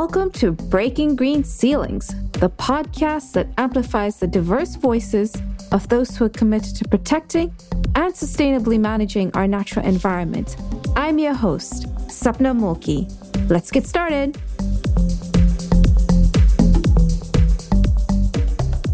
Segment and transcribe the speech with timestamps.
[0.00, 5.32] Welcome to Breaking Green Ceilings, the podcast that amplifies the diverse voices
[5.70, 7.54] of those who are committed to protecting
[7.94, 10.56] and sustainably managing our natural environment.
[10.96, 13.08] I'm your host, Sapna Mulki.
[13.48, 14.34] Let's get started.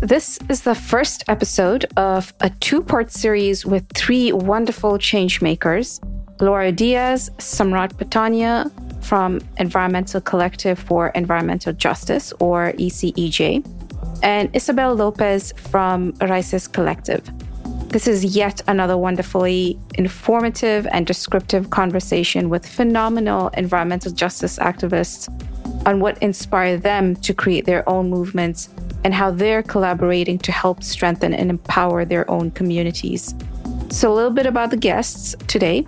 [0.07, 5.99] This is the first episode of a two part series with three wonderful changemakers
[6.43, 13.65] Laura Diaz, Samrat Patania, from Environmental Collective for Environmental Justice, or ECEJ,
[14.23, 17.29] and Isabel Lopez from Raíces Collective.
[17.89, 25.29] This is yet another wonderfully informative and descriptive conversation with phenomenal environmental justice activists
[25.87, 28.69] on what inspired them to create their own movements
[29.03, 33.35] and how they're collaborating to help strengthen and empower their own communities.
[33.89, 35.85] So, a little bit about the guests today.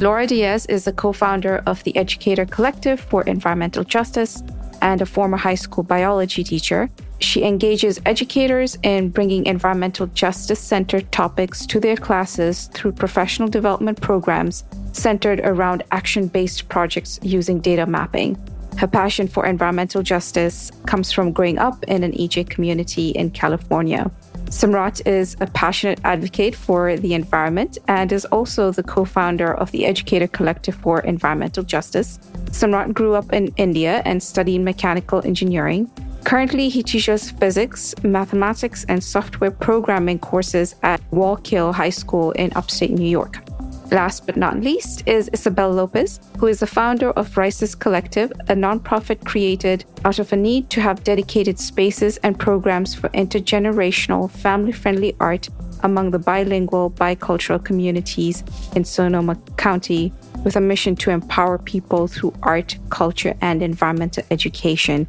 [0.00, 4.44] Laura Diaz is the co founder of the Educator Collective for Environmental Justice
[4.80, 6.88] and a former high school biology teacher.
[7.18, 14.00] She engages educators in bringing environmental justice centered topics to their classes through professional development
[14.00, 18.38] programs centered around action based projects using data mapping.
[18.78, 24.08] Her passion for environmental justice comes from growing up in an EJ community in California.
[24.50, 29.70] Samrat is a passionate advocate for the environment and is also the co founder of
[29.72, 32.18] the Educator Collective for Environmental Justice.
[32.46, 35.90] Samrat grew up in India and studied mechanical engineering.
[36.24, 42.90] Currently, he teaches physics, mathematics, and software programming courses at Wallkill High School in upstate
[42.90, 43.47] New York.
[43.90, 48.54] Last but not least is Isabel Lopez, who is the founder of Raíces Collective, a
[48.54, 54.72] nonprofit created out of a need to have dedicated spaces and programs for intergenerational, family
[54.72, 55.48] friendly art
[55.84, 58.44] among the bilingual, bicultural communities
[58.76, 60.12] in Sonoma County,
[60.44, 65.08] with a mission to empower people through art, culture, and environmental education.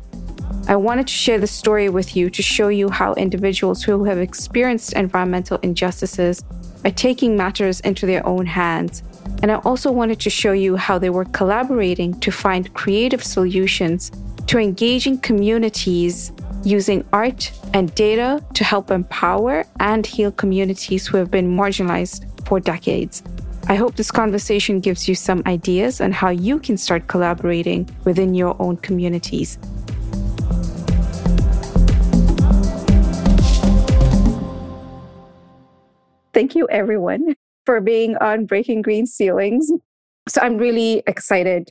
[0.70, 4.20] I wanted to share the story with you to show you how individuals who have
[4.20, 6.44] experienced environmental injustices
[6.86, 9.04] are taking matters into their own hands.
[9.42, 14.12] And I also wanted to show you how they were collaborating to find creative solutions
[14.48, 16.32] to engaging communities
[16.64, 22.60] using art and data to help empower and heal communities who have been marginalized for
[22.60, 23.24] decades.
[23.68, 28.34] I hope this conversation gives you some ideas on how you can start collaborating within
[28.34, 29.60] your own communities.
[36.40, 37.36] Thank you, everyone,
[37.66, 39.70] for being on Breaking Green Ceilings.
[40.30, 41.70] So I'm really excited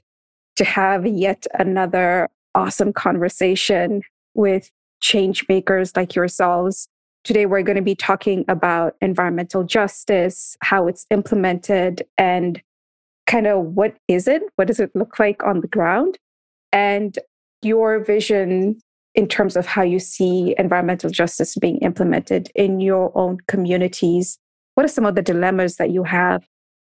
[0.56, 4.02] to have yet another awesome conversation
[4.34, 4.70] with
[5.00, 6.86] change makers like yourselves.
[7.24, 12.60] Today, we're going to be talking about environmental justice, how it's implemented, and
[13.26, 14.42] kind of what is it?
[14.56, 16.18] What does it look like on the ground?
[16.74, 17.18] And
[17.62, 18.82] your vision
[19.14, 24.38] in terms of how you see environmental justice being implemented in your own communities
[24.78, 26.46] what are some of the dilemmas that you have?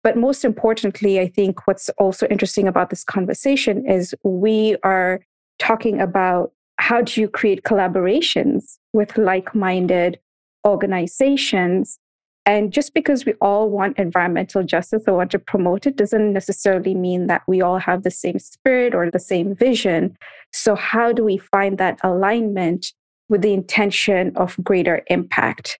[0.02, 5.20] But most importantly, I think what's also interesting about this conversation is we are
[5.58, 10.18] talking about how do you create collaborations with like minded
[10.66, 11.98] organizations.
[12.44, 16.94] And just because we all want environmental justice or want to promote it doesn't necessarily
[16.94, 20.18] mean that we all have the same spirit or the same vision.
[20.52, 22.92] So, how do we find that alignment
[23.30, 25.78] with the intention of greater impact?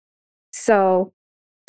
[0.50, 1.12] So,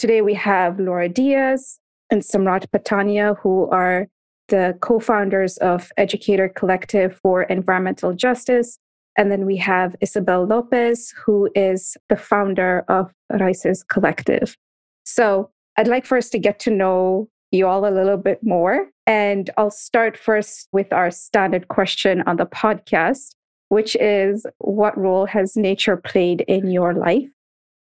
[0.01, 1.77] Today we have Laura Diaz
[2.09, 4.07] and Samrat Patania, who are
[4.47, 8.79] the co founders of Educator Collective for Environmental Justice.
[9.15, 14.57] And then we have Isabel Lopez, who is the founder of Raíces Collective.
[15.03, 18.89] So I'd like for us to get to know you all a little bit more.
[19.05, 23.35] And I'll start first with our standard question on the podcast,
[23.69, 27.29] which is What role has nature played in your life?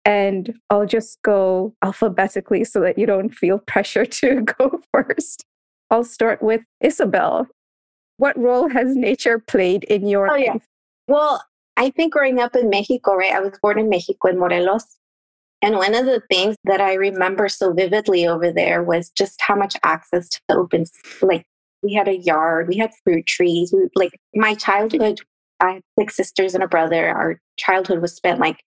[0.06, 5.44] And I'll just go alphabetically so that you don't feel pressure to go first.
[5.92, 7.48] I'll start with Isabel.
[8.18, 10.44] What role has nature played in your oh, life?
[10.46, 10.56] Yeah.
[11.08, 11.44] Well,
[11.78, 13.34] I think growing up in Mexico, right?
[13.34, 14.98] I was born in Mexico, in Morelos.
[15.62, 19.56] And one of the things that I remember so vividly over there was just how
[19.56, 20.86] much access to the open,
[21.22, 21.46] like
[21.82, 23.74] we had a yard, we had fruit trees.
[23.74, 25.20] We, like my childhood,
[25.60, 27.10] I had six sisters and a brother.
[27.10, 28.62] Our childhood was spent like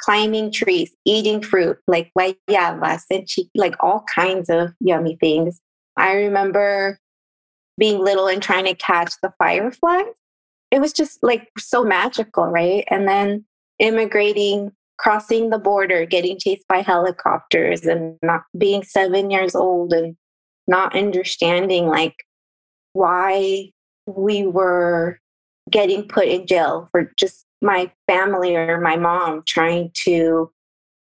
[0.00, 5.60] climbing trees, eating fruit like guayabas and chi- like all kinds of yummy things.
[5.96, 6.98] I remember
[7.78, 10.04] being little and trying to catch the fireflies.
[10.70, 12.84] It was just like so magical, right?
[12.90, 13.44] And then
[13.78, 20.16] immigrating, crossing the border, getting chased by helicopters, and not being seven years old and
[20.66, 22.14] not understanding like
[22.92, 23.70] why
[24.06, 25.20] we were
[25.70, 30.50] getting put in jail for just my family or my mom trying to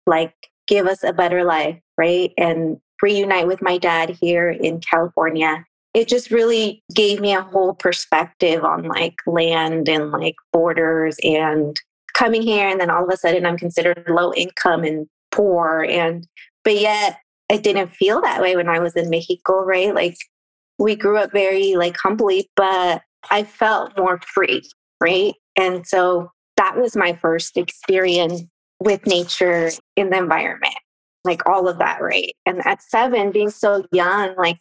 [0.06, 0.34] like
[0.66, 2.32] give us a better life, right?
[2.38, 5.64] And reunite with my dad here in California.
[5.92, 11.78] It just really gave me a whole perspective on like land and like borders and
[12.14, 12.68] coming here.
[12.68, 15.86] And then all of a sudden I'm considered low income and poor.
[15.88, 16.26] And,
[16.64, 17.18] but yet
[17.48, 19.94] it didn't feel that way when I was in Mexico, right?
[19.94, 20.16] Like
[20.78, 24.62] we grew up very like humbly, but I felt more free,
[25.00, 25.34] right?
[25.56, 28.42] And so that was my first experience
[28.80, 30.74] with nature in the environment,
[31.24, 32.34] like all of that, right?
[32.46, 34.58] And at seven, being so young, like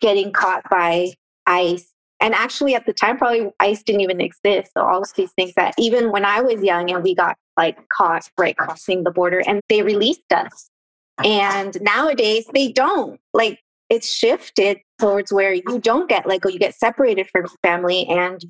[0.00, 1.12] getting caught by
[1.46, 1.86] ICE.
[2.20, 4.70] And actually, at the time, probably ICE didn't even exist.
[4.76, 7.76] So, all of these things that even when I was young and we got like
[7.88, 10.70] caught right crossing the border and they released us.
[11.22, 13.20] And nowadays, they don't.
[13.34, 13.58] Like,
[13.90, 18.42] it's shifted towards where you don't get like, oh, you get separated from family and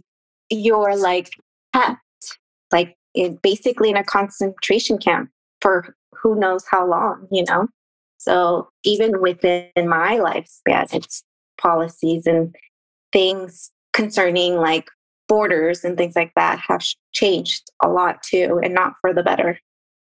[0.50, 1.30] you're like
[2.72, 5.30] like in basically in a concentration camp
[5.60, 7.68] for who knows how long, you know?
[8.18, 11.22] So even within my lifespan, it's
[11.60, 12.54] policies and
[13.12, 14.88] things concerning like
[15.28, 19.58] borders and things like that have changed a lot too, and not for the better.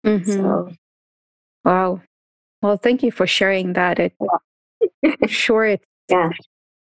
[0.05, 0.31] Mm-hmm.
[0.31, 0.71] So,
[1.63, 2.01] wow.
[2.61, 3.99] Well, thank you for sharing that.
[3.99, 4.13] It,
[5.27, 6.29] sure, it, yeah.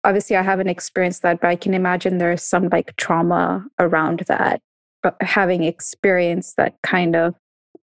[0.04, 4.62] Obviously, I haven't experienced that, but I can imagine there's some like trauma around that
[5.02, 7.34] Uh, having experienced that kind of,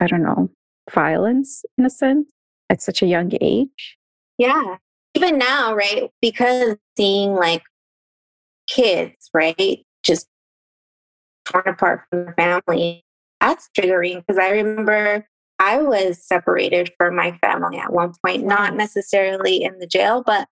[0.01, 0.49] I don't know,
[0.93, 2.27] violence in a sense
[2.69, 3.97] at such a young age.
[4.37, 4.77] Yeah.
[5.13, 6.11] Even now, right?
[6.21, 7.63] Because seeing like
[8.67, 9.85] kids, right?
[10.03, 10.27] Just
[11.45, 13.05] torn apart from their family,
[13.39, 15.25] that's triggering because I remember
[15.59, 20.49] I was separated from my family at one point, not necessarily in the jail, but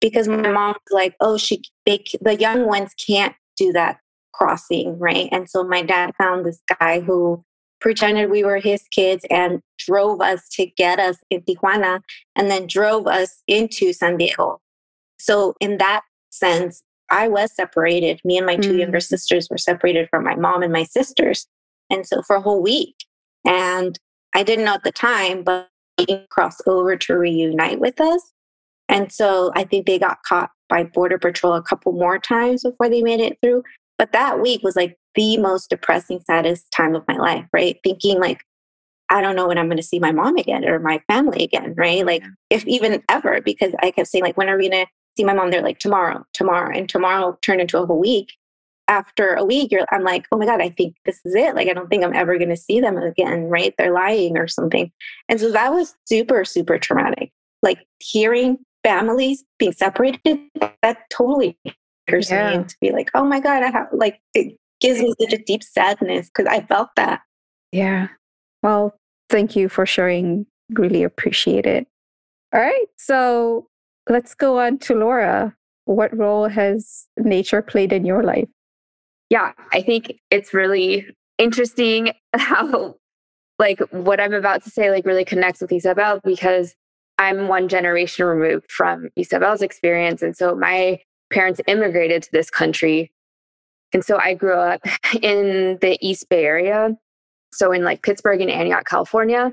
[0.00, 3.98] because my mom was like, oh, she, they, the young ones can't do that
[4.36, 5.28] crossing, right?
[5.32, 7.44] And so my dad found this guy who
[7.84, 12.00] pretended we were his kids and drove us to get us in Tijuana
[12.34, 14.58] and then drove us into San Diego.
[15.18, 16.00] So, in that
[16.30, 18.20] sense, I was separated.
[18.24, 18.78] Me and my two mm.
[18.80, 21.46] younger sisters were separated from my mom and my sisters.
[21.90, 22.96] And so, for a whole week.
[23.46, 23.98] And
[24.34, 28.32] I didn't know at the time, but they crossed over to reunite with us.
[28.88, 32.88] And so, I think they got caught by Border Patrol a couple more times before
[32.88, 33.62] they made it through.
[33.98, 37.78] But that week was like the most depressing, saddest time of my life, right?
[37.84, 38.40] Thinking like,
[39.10, 41.74] I don't know when I'm going to see my mom again or my family again,
[41.76, 42.04] right?
[42.04, 45.24] Like, if even ever, because I kept saying, like, when are we going to see
[45.24, 45.50] my mom?
[45.50, 46.76] They're like, tomorrow, tomorrow.
[46.76, 48.32] And tomorrow turned into a whole week.
[48.88, 51.54] After a week, I'm like, oh my God, I think this is it.
[51.54, 53.74] Like, I don't think I'm ever going to see them again, right?
[53.78, 54.90] They're lying or something.
[55.28, 57.30] And so that was super, super traumatic.
[57.62, 60.38] Like, hearing families being separated,
[60.82, 61.56] that totally
[62.06, 62.62] person yeah.
[62.62, 65.62] to be like, oh my God, I have like it gives me such a deep
[65.62, 67.20] sadness because I felt that.
[67.72, 68.08] Yeah.
[68.62, 68.94] Well,
[69.30, 70.46] thank you for sharing.
[70.70, 71.86] Really appreciate it.
[72.52, 72.86] All right.
[72.96, 73.66] So
[74.08, 75.54] let's go on to Laura.
[75.86, 78.48] What role has nature played in your life?
[79.30, 81.06] Yeah, I think it's really
[81.38, 82.94] interesting how
[83.58, 86.74] like what I'm about to say like really connects with Isabel because
[87.18, 90.22] I'm one generation removed from Isabel's experience.
[90.22, 90.98] And so my
[91.34, 93.12] parents immigrated to this country.
[93.92, 94.80] And so I grew up
[95.22, 96.96] in the East Bay area.
[97.52, 99.52] So in like Pittsburg and Antioch, California.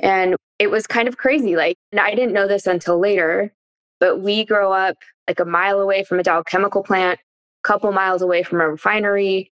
[0.00, 1.56] And it was kind of crazy.
[1.56, 3.52] Like, and I didn't know this until later,
[3.98, 4.96] but we grow up
[5.28, 7.18] like a mile away from a Dow chemical plant,
[7.64, 9.52] a couple miles away from a refinery.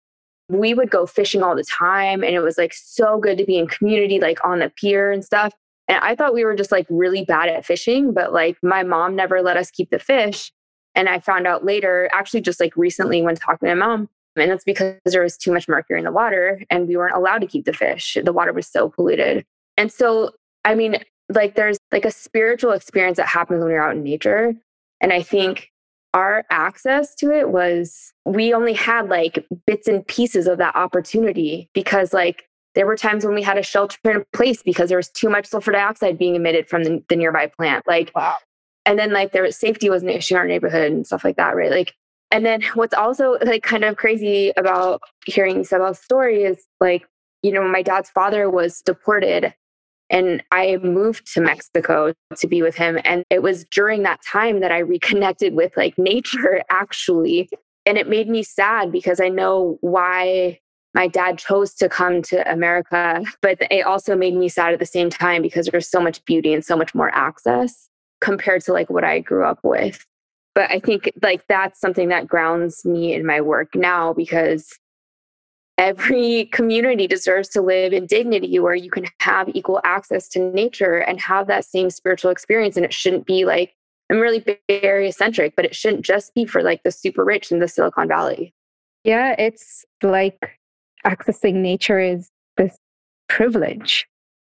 [0.48, 2.24] We would go fishing all the time.
[2.24, 5.24] And it was like so good to be in community, like on the pier and
[5.24, 5.52] stuff.
[5.88, 9.14] And I thought we were just like really bad at fishing, but like my mom
[9.14, 10.52] never let us keep the fish.
[10.94, 14.50] And I found out later, actually, just like recently when talking to my mom, and
[14.50, 17.46] that's because there was too much mercury in the water and we weren't allowed to
[17.46, 18.16] keep the fish.
[18.22, 19.44] The water was so polluted.
[19.76, 20.30] And so,
[20.64, 24.54] I mean, like there's like a spiritual experience that happens when you're out in nature.
[25.00, 25.70] And I think
[26.14, 31.68] our access to it was we only had like bits and pieces of that opportunity
[31.72, 35.10] because like there were times when we had a shelter in place because there was
[35.10, 37.86] too much sulfur dioxide being emitted from the, the nearby plant.
[37.86, 38.36] Like wow
[38.86, 41.36] and then like there was safety was an issue in our neighborhood and stuff like
[41.36, 41.70] that, right?
[41.70, 41.94] Like,
[42.30, 47.06] and then what's also like kind of crazy about hearing Isabel's story is like,
[47.42, 49.54] you know, my dad's father was deported
[50.10, 52.98] and I moved to Mexico to be with him.
[53.04, 57.48] And it was during that time that I reconnected with like nature actually.
[57.86, 60.60] And it made me sad because I know why
[60.94, 64.86] my dad chose to come to America, but it also made me sad at the
[64.86, 67.89] same time because there's so much beauty and so much more access
[68.20, 70.06] compared to like what I grew up with.
[70.54, 74.78] But I think like that's something that grounds me in my work now because
[75.78, 80.98] every community deserves to live in dignity where you can have equal access to nature
[80.98, 82.76] and have that same spiritual experience.
[82.76, 83.74] And it shouldn't be like,
[84.10, 87.60] I'm really area centric, but it shouldn't just be for like the super rich in
[87.60, 88.52] the Silicon Valley.
[89.04, 90.58] Yeah, it's like
[91.06, 92.76] accessing nature is this
[93.28, 94.06] privilege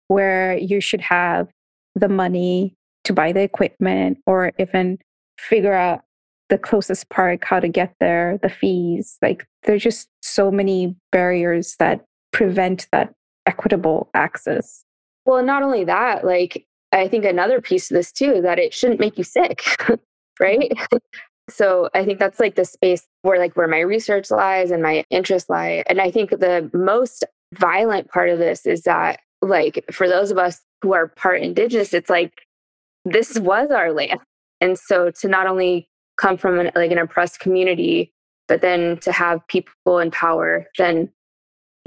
[0.09, 1.49] where you should have
[1.95, 4.99] the money to buy the equipment or even
[5.39, 6.03] figure out
[6.51, 9.17] the closest park, how to get there, the fees.
[9.23, 13.13] Like there's just so many barriers that prevent that
[13.47, 14.85] equitable access.
[15.25, 18.75] Well, not only that, like I think another piece of this too is that it
[18.75, 19.95] shouldn't make you sick, mm-hmm.
[20.41, 20.73] right?
[21.49, 25.05] so I think that's like the space where like where my research lies and my
[25.11, 25.85] interests lie.
[25.89, 30.39] And I think the most violent part of this is that like for those of
[30.39, 32.33] us who are part indigenous, it's like
[33.05, 34.21] this was our land.
[34.61, 38.13] And so to not only come from an, like an oppressed community,
[38.49, 41.11] but then to have people in power then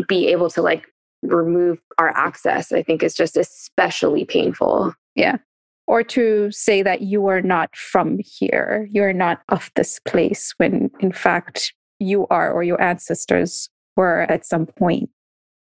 [0.08, 0.88] be able to like
[1.22, 4.94] remove our access, I think is just especially painful.
[5.16, 5.38] Yeah.
[5.86, 10.90] Or to say that you are not from here, you're not of this place, when
[11.00, 15.10] in fact you are or your ancestors were at some point.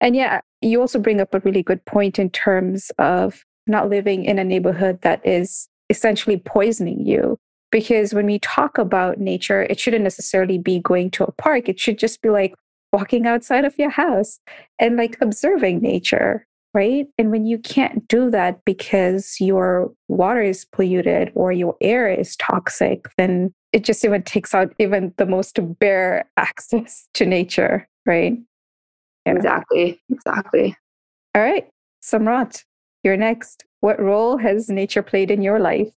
[0.01, 4.25] And yeah, you also bring up a really good point in terms of not living
[4.25, 7.37] in a neighborhood that is essentially poisoning you.
[7.71, 11.67] Because when we talk about nature, it shouldn't necessarily be going to a park.
[11.67, 12.53] It should just be like
[12.91, 14.39] walking outside of your house
[14.77, 17.07] and like observing nature, right?
[17.17, 22.35] And when you can't do that because your water is polluted or your air is
[22.35, 28.37] toxic, then it just even takes out even the most bare access to nature, right?
[29.25, 29.33] Yeah.
[29.33, 30.01] Exactly.
[30.11, 30.75] Exactly.
[31.33, 31.67] All right.
[32.03, 32.63] Samrat,
[33.03, 33.65] you're next.
[33.81, 35.91] What role has nature played in your life?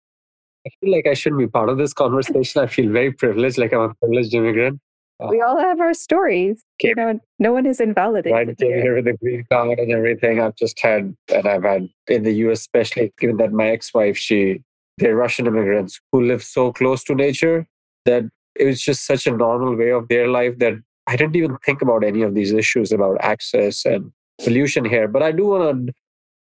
[0.66, 2.62] I feel like I shouldn't be part of this conversation.
[2.62, 4.80] I feel very privileged, like I'm a privileged immigrant.
[5.22, 6.64] Uh, we all have our stories.
[6.80, 8.32] Came, you know, no one is invalidated.
[8.32, 10.40] Right, came here with the green card and everything.
[10.40, 14.62] I've just had, and I've had in the US, especially given that my ex-wife, she,
[14.96, 17.66] they're Russian immigrants who live so close to nature
[18.06, 18.24] that
[18.56, 20.74] it was just such a normal way of their life that
[21.06, 24.10] I didn't even think about any of these issues about access and
[24.42, 25.06] pollution here.
[25.06, 25.94] But I do want to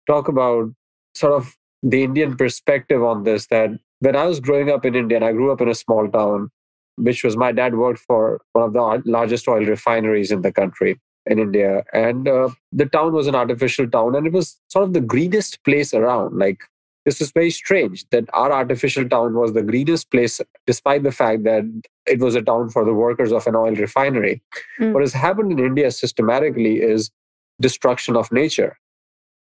[0.07, 0.71] talk about
[1.15, 5.17] sort of the Indian perspective on this that when I was growing up in India,
[5.17, 6.51] and I grew up in a small town,
[6.97, 11.01] which was my dad worked for one of the largest oil refineries in the country
[11.27, 11.85] in India.
[11.93, 15.63] And uh, the town was an artificial town, and it was sort of the greenest
[15.65, 16.37] place around.
[16.37, 16.63] Like,
[17.05, 21.45] this is very strange that our artificial town was the greenest place, despite the fact
[21.45, 21.65] that
[22.07, 24.43] it was a town for the workers of an oil refinery.
[24.81, 24.93] Mm.
[24.93, 27.11] What has happened in India systematically is
[27.61, 28.77] destruction of nature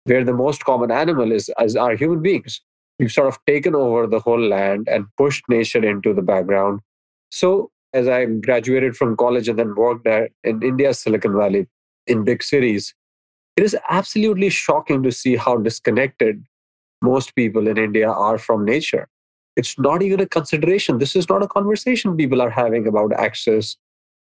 [0.06, 2.62] where the most common animal is as are human beings.
[3.00, 6.82] We've sort of taken over the whole land and pushed nature into the background.
[7.32, 11.68] So as I graduated from college and then worked at, in India's Silicon Valley
[12.08, 12.94] in big cities,
[13.56, 16.44] it is absolutely shocking to see how disconnected
[17.02, 19.08] most people in India are from nature.
[19.56, 20.98] It's not even a consideration.
[20.98, 23.76] This is not a conversation people are having about access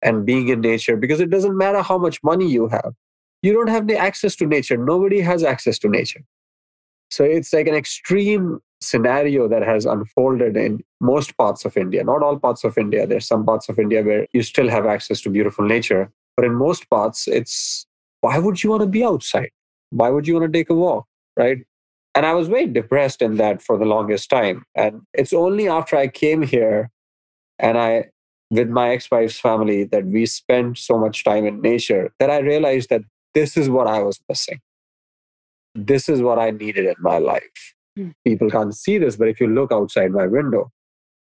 [0.02, 2.94] and being in nature because it doesn't matter how much money you have
[3.42, 4.78] you don't have the access to nature.
[4.78, 6.22] Nobody has access to nature.
[7.10, 12.04] So it's like an extreme scenario that has unfolded in most parts of India.
[12.04, 13.08] Not all parts of India.
[13.08, 16.12] There's some parts of India where you still have access to beautiful nature.
[16.36, 17.88] But in most parts, it's
[18.22, 19.50] why would you want to be outside?
[19.90, 21.06] Why would you want to take a walk?
[21.36, 21.60] Right.
[22.14, 24.66] And I was very depressed in that for the longest time.
[24.76, 26.90] And it's only after I came here
[27.60, 28.06] and I,
[28.50, 32.40] with my ex wife's family, that we spent so much time in nature that I
[32.40, 33.02] realized that
[33.38, 34.60] this is what I was missing.
[35.76, 37.60] This is what I needed in my life.
[38.00, 38.16] Mm.
[38.26, 40.72] People can't see this, but if you look outside my window,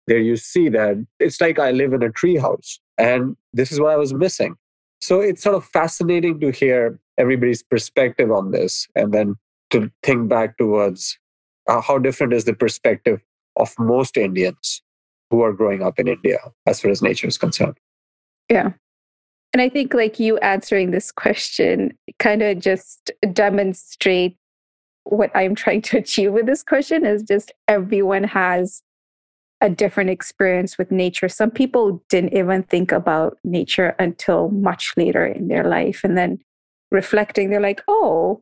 [0.06, 3.94] there you see that it's like I live in a treehouse, and this is what
[3.94, 4.56] I was missing.
[5.02, 9.36] So it's sort of fascinating to hear everybody's perspective on this, and then
[9.72, 11.18] to think back towards
[11.68, 13.22] uh, how different is the perspective
[13.56, 14.84] of most Indians
[15.32, 17.80] who are growing up in India as far as nature is concerned.
[18.52, 18.74] Yeah.
[19.54, 24.36] And I think like you answering this question kind of just demonstrate
[25.04, 28.82] what I'm trying to achieve with this question is just everyone has
[29.62, 31.30] a different experience with nature.
[31.30, 36.02] Some people didn't even think about nature until much later in their life.
[36.04, 36.40] And then
[36.92, 38.42] reflecting, they're like, oh,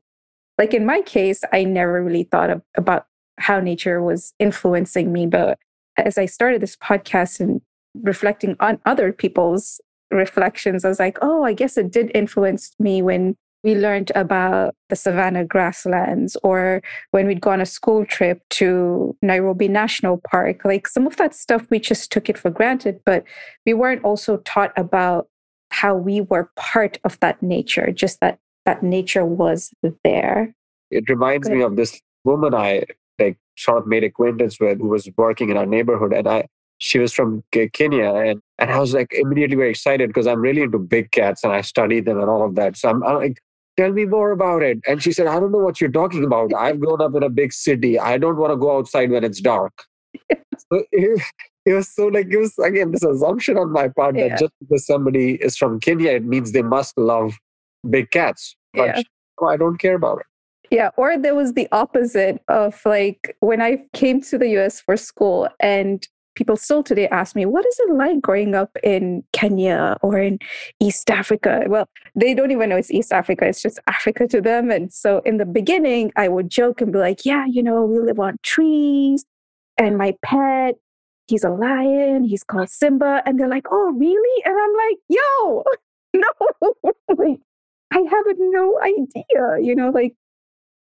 [0.57, 3.05] like in my case, I never really thought of, about
[3.37, 5.27] how nature was influencing me.
[5.27, 5.59] But
[5.97, 7.61] as I started this podcast and
[8.01, 13.01] reflecting on other people's reflections, I was like, oh, I guess it did influence me
[13.01, 18.41] when we learned about the savannah grasslands or when we'd go on a school trip
[18.49, 20.65] to Nairobi National Park.
[20.65, 23.23] Like some of that stuff, we just took it for granted, but
[23.65, 25.27] we weren't also taught about
[25.69, 29.71] how we were part of that nature, just that that nature was
[30.03, 30.53] there.
[30.89, 32.83] It reminds me of this woman I
[33.19, 36.13] like sort of made acquaintance with who was working in our neighborhood.
[36.13, 36.47] And I
[36.81, 40.63] she was from Kenya and, and I was like immediately very excited because I'm really
[40.63, 42.75] into big cats and I study them and all of that.
[42.75, 43.37] So I'm, I'm like,
[43.77, 44.79] tell me more about it.
[44.87, 46.51] And she said, I don't know what you're talking about.
[46.57, 47.99] I've grown up in a big city.
[47.99, 49.83] I don't want to go outside when it's dark.
[50.31, 51.21] so it,
[51.67, 54.29] it, was so like, it was again, this assumption on my part yeah.
[54.29, 57.35] that just because somebody is from Kenya, it means they must love
[57.87, 58.55] big cats.
[58.73, 59.47] But yeah.
[59.47, 60.25] I don't care about it.
[60.71, 64.97] Yeah, or there was the opposite of like when I came to the US for
[64.97, 69.97] school and people still today ask me, what is it like growing up in Kenya
[70.01, 70.39] or in
[70.79, 71.63] East Africa?
[71.67, 74.71] Well, they don't even know it's East Africa, it's just Africa to them.
[74.71, 77.99] And so in the beginning, I would joke and be like, yeah, you know, we
[77.99, 79.25] live on trees,
[79.77, 80.75] and my pet,
[81.27, 83.23] he's a lion, he's called Simba.
[83.25, 84.43] And they're like, oh, really?
[84.45, 85.63] And I'm like, yo,
[86.13, 87.39] no, like,
[87.91, 90.15] I have no idea, you know, like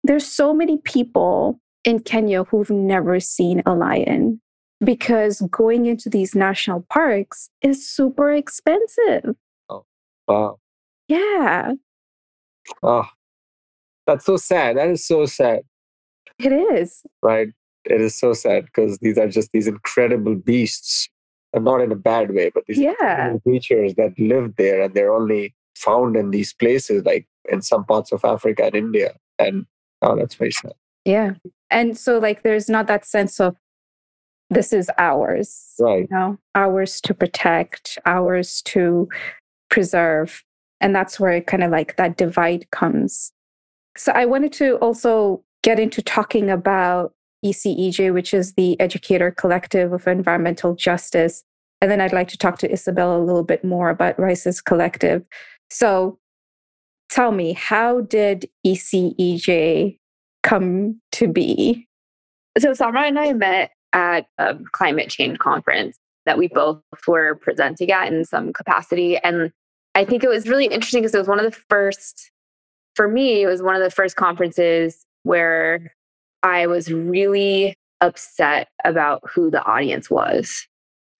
[0.03, 4.39] there's so many people in Kenya who've never seen a lion
[4.83, 9.35] because going into these national parks is super expensive.
[9.69, 9.85] Oh,
[10.27, 10.59] wow.
[11.07, 11.73] Yeah.
[12.83, 13.07] Oh,
[14.05, 14.77] that's so sad.
[14.77, 15.61] That is so sad.
[16.37, 17.03] It is.
[17.21, 17.49] Right.
[17.85, 21.09] It is so sad because these are just these incredible beasts,
[21.53, 23.33] and not in a bad way, but these yeah.
[23.43, 28.11] creatures that live there and they're only found in these places, like in some parts
[28.11, 29.15] of Africa and India.
[29.39, 29.65] And
[30.01, 30.73] oh, that's very sad.
[31.05, 31.33] Yeah.
[31.71, 33.55] And so, like, there's not that sense of
[34.49, 36.01] this is ours right.
[36.01, 39.07] you know ours to protect ours to
[39.69, 40.43] preserve
[40.81, 43.31] and that's where kind of like that divide comes.
[43.97, 47.13] So i wanted to also get into talking about
[47.45, 51.43] ecej which is the educator collective of environmental justice
[51.81, 55.23] and then i'd like to talk to isabel a little bit more about Raíces collective.
[55.69, 56.17] So
[57.09, 59.97] tell me how did ecej
[60.43, 61.87] come to be?
[62.57, 67.91] So Samrat and I met at a climate change conference that we both were presenting
[67.91, 69.17] at in some capacity.
[69.17, 69.51] And
[69.95, 72.31] I think it was really interesting because it was one of the first,
[72.95, 75.93] for me, it was one of the first conferences where
[76.43, 80.67] I was really upset about who the audience was.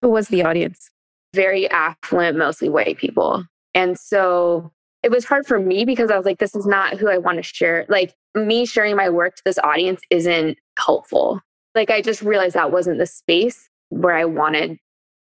[0.02, 0.90] Who was the audience?
[1.34, 3.44] Very affluent, mostly white people.
[3.74, 4.70] And so
[5.02, 7.38] it was hard for me because I was like, this is not who I want
[7.38, 7.86] to share.
[7.88, 11.40] Like, me sharing my work to this audience isn't helpful
[11.74, 14.78] like I just realized that wasn't the space where I wanted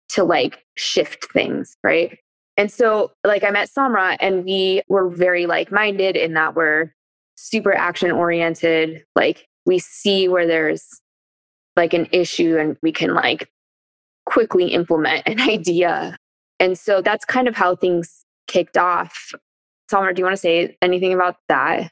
[0.10, 2.18] to like shift things, right?
[2.58, 6.94] And so like I met Samrat and we were very like-minded in that we're
[7.36, 11.02] super action oriented, like we see where there's
[11.76, 13.50] like an issue and we can like
[14.26, 16.18] quickly implement an idea.
[16.60, 19.34] And so that's kind of how things kicked off.
[19.92, 21.92] Samrat, do you want to say anything about that?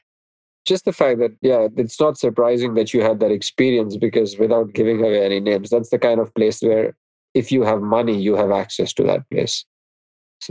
[0.70, 4.72] Just the fact that yeah it's not surprising that you had that experience because without
[4.72, 6.94] giving away any names that's the kind of place where
[7.34, 9.64] if you have money you have access to that place.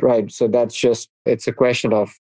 [0.02, 2.12] Right so that's just it's a question of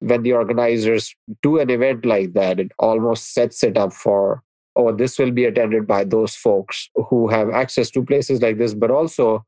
[0.00, 4.42] when the organizers do an event like that it almost sets it up for
[4.74, 8.74] oh this will be attended by those folks who have access to places like this.
[8.74, 9.44] But also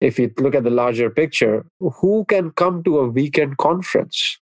[0.00, 1.64] if you look at the larger picture
[2.02, 4.38] who can come to a weekend conference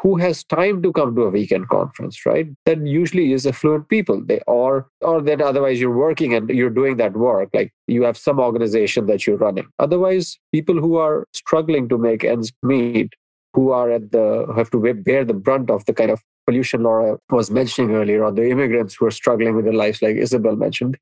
[0.00, 2.46] who has time to come to a weekend conference right?
[2.66, 4.22] That usually is affluent people.
[4.24, 8.16] They are or then otherwise you're working and you're doing that work like you have
[8.16, 9.66] some organization that you're running.
[9.78, 13.12] Otherwise people who are struggling to make ends meet
[13.54, 17.18] who are at the have to bear the brunt of the kind of pollution laura
[17.30, 20.96] was mentioning earlier or the immigrants who are struggling with their lives like isabel mentioned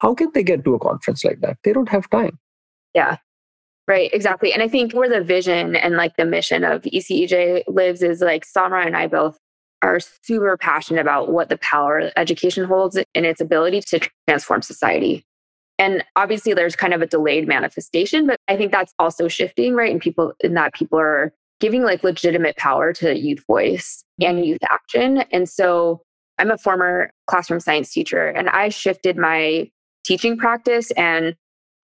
[0.00, 1.58] how can they get to a conference like that?
[1.62, 2.38] They don't have time.
[2.94, 3.18] Yeah
[3.90, 4.52] Right, exactly.
[4.52, 8.46] And I think where the vision and like the mission of ECEJ lives is like
[8.46, 9.36] Samrat and I both
[9.82, 15.24] are super passionate about what the power education holds in its ability to transform society.
[15.80, 19.90] And obviously there's kind of a delayed manifestation, but I think that's also shifting, right?
[19.90, 24.50] And people in that people are giving like legitimate power to youth voice and mm-hmm.
[24.50, 25.24] youth action.
[25.32, 26.00] And so
[26.38, 29.68] I'm a former classroom science teacher and I shifted my
[30.04, 31.34] teaching practice and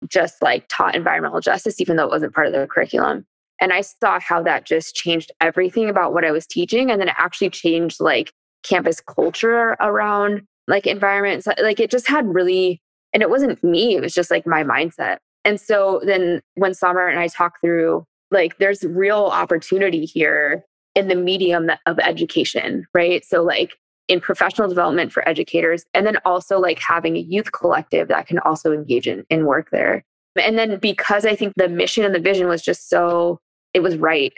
[0.09, 3.25] just like taught environmental justice, even though it wasn't part of the curriculum.
[3.61, 6.91] And I saw how that just changed everything about what I was teaching.
[6.91, 11.47] And then it actually changed like campus culture around like environments.
[11.47, 12.81] Like it just had really,
[13.13, 15.17] and it wasn't me, it was just like my mindset.
[15.45, 20.65] And so then when Samrat and I talk through, like, there's real opportunity here
[20.95, 23.23] in the medium of education, right?
[23.23, 23.73] So, like,
[24.07, 28.39] in professional development for educators and then also like having a youth collective that can
[28.39, 30.03] also engage in, in work there
[30.39, 33.39] and then because i think the mission and the vision was just so
[33.75, 34.33] it was right.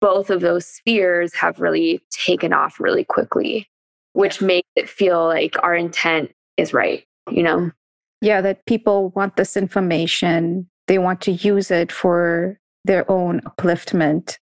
[0.00, 3.68] Both of those spheres have really taken off really quickly,
[4.12, 7.72] which makes it feel like our intent is right, you know?
[8.20, 14.38] Yeah, that people want this information, they want to use it for their own upliftment,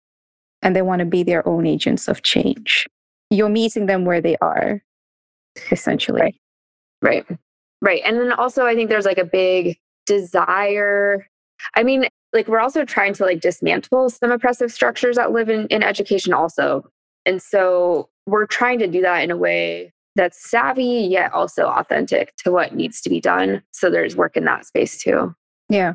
[0.60, 2.86] and they want to be their own agents of change.
[3.30, 4.82] You're meeting them where they are,
[5.70, 6.20] essentially.
[6.20, 6.34] Right.
[7.02, 7.38] Right.
[7.80, 8.02] Right.
[8.04, 11.26] And then also, I think there's like a big desire.
[11.76, 15.66] I mean, like we're also trying to like dismantle some oppressive structures that live in,
[15.68, 16.88] in education also.
[17.26, 22.34] And so we're trying to do that in a way that's savvy yet also authentic
[22.36, 23.62] to what needs to be done.
[23.72, 25.34] So there's work in that space too.
[25.68, 25.94] Yeah.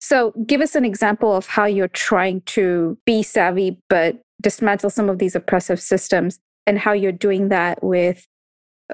[0.00, 5.08] So give us an example of how you're trying to be savvy but dismantle some
[5.08, 8.28] of these oppressive systems and how you're doing that with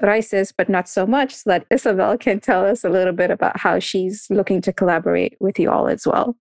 [0.01, 3.59] Raices, but not so much, so that Isabel can tell us a little bit about
[3.59, 6.35] how she's looking to collaborate with you all as well.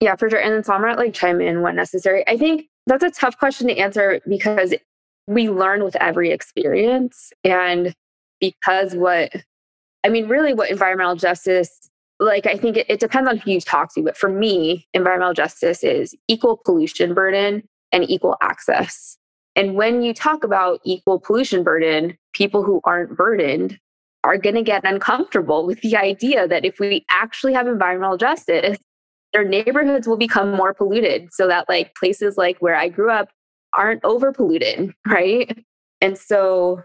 [0.00, 0.40] Yeah, for sure.
[0.40, 2.26] And then Samrat like chime in when necessary.
[2.28, 4.74] I think that's a tough question to answer because
[5.26, 7.32] we learn with every experience.
[7.42, 7.92] And
[8.40, 9.32] because what,
[10.04, 11.90] I mean, really what environmental justice,
[12.20, 14.02] like, I think it, it depends on who you talk to.
[14.02, 19.16] But for me, environmental justice is equal pollution burden and equal access.
[19.56, 23.78] And when you talk about equal pollution burden, people who aren't burdened
[24.24, 28.78] are going to get uncomfortable with the idea that if we actually have environmental justice,
[29.32, 33.28] their neighborhoods will become more polluted so that like places like where I grew up
[33.72, 35.64] aren't over polluted, right?
[36.00, 36.82] And so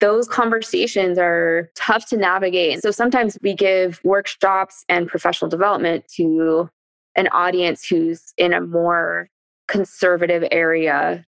[0.00, 2.82] those conversations are tough to navigate.
[2.82, 6.68] So sometimes we give workshops and professional development to
[7.16, 9.28] an audience who's in a more
[9.68, 11.24] conservative area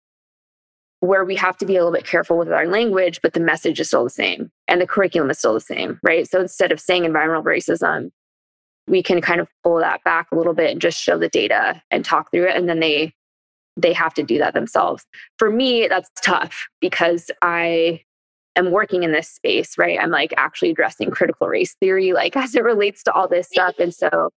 [1.01, 3.79] where we have to be a little bit careful with our language, but the message
[3.79, 6.29] is still the same and the curriculum is still the same, right?
[6.29, 8.11] So instead of saying environmental racism,
[8.87, 11.83] we can kind of pull that back a little bit and just show the data
[11.91, 12.57] and talk through it.
[12.57, 13.13] And then they
[13.77, 15.05] they have to do that themselves.
[15.37, 18.03] For me, that's tough because I
[18.57, 19.99] am working in this space, right?
[20.01, 23.75] I'm like actually addressing critical race theory, like as it relates to all this stuff.
[23.79, 24.31] And so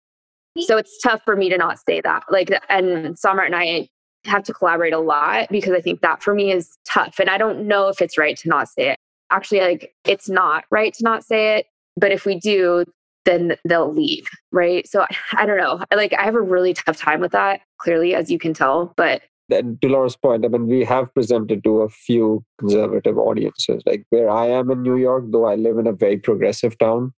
[0.66, 2.24] so it's tough for me to not say that.
[2.30, 3.88] Like and Samrat and I
[4.24, 7.18] have to collaborate a lot because I think that for me is tough.
[7.18, 8.98] And I don't know if it's right to not say it.
[9.30, 11.66] Actually, like it's not right to not say it.
[11.96, 12.84] But if we do,
[13.24, 14.28] then they'll leave.
[14.52, 14.88] Right.
[14.88, 15.82] So I don't know.
[15.94, 18.92] Like I have a really tough time with that, clearly, as you can tell.
[18.96, 23.82] But and to Laura's point, I mean, we have presented to a few conservative audiences,
[23.86, 27.14] like where I am in New York, though I live in a very progressive town.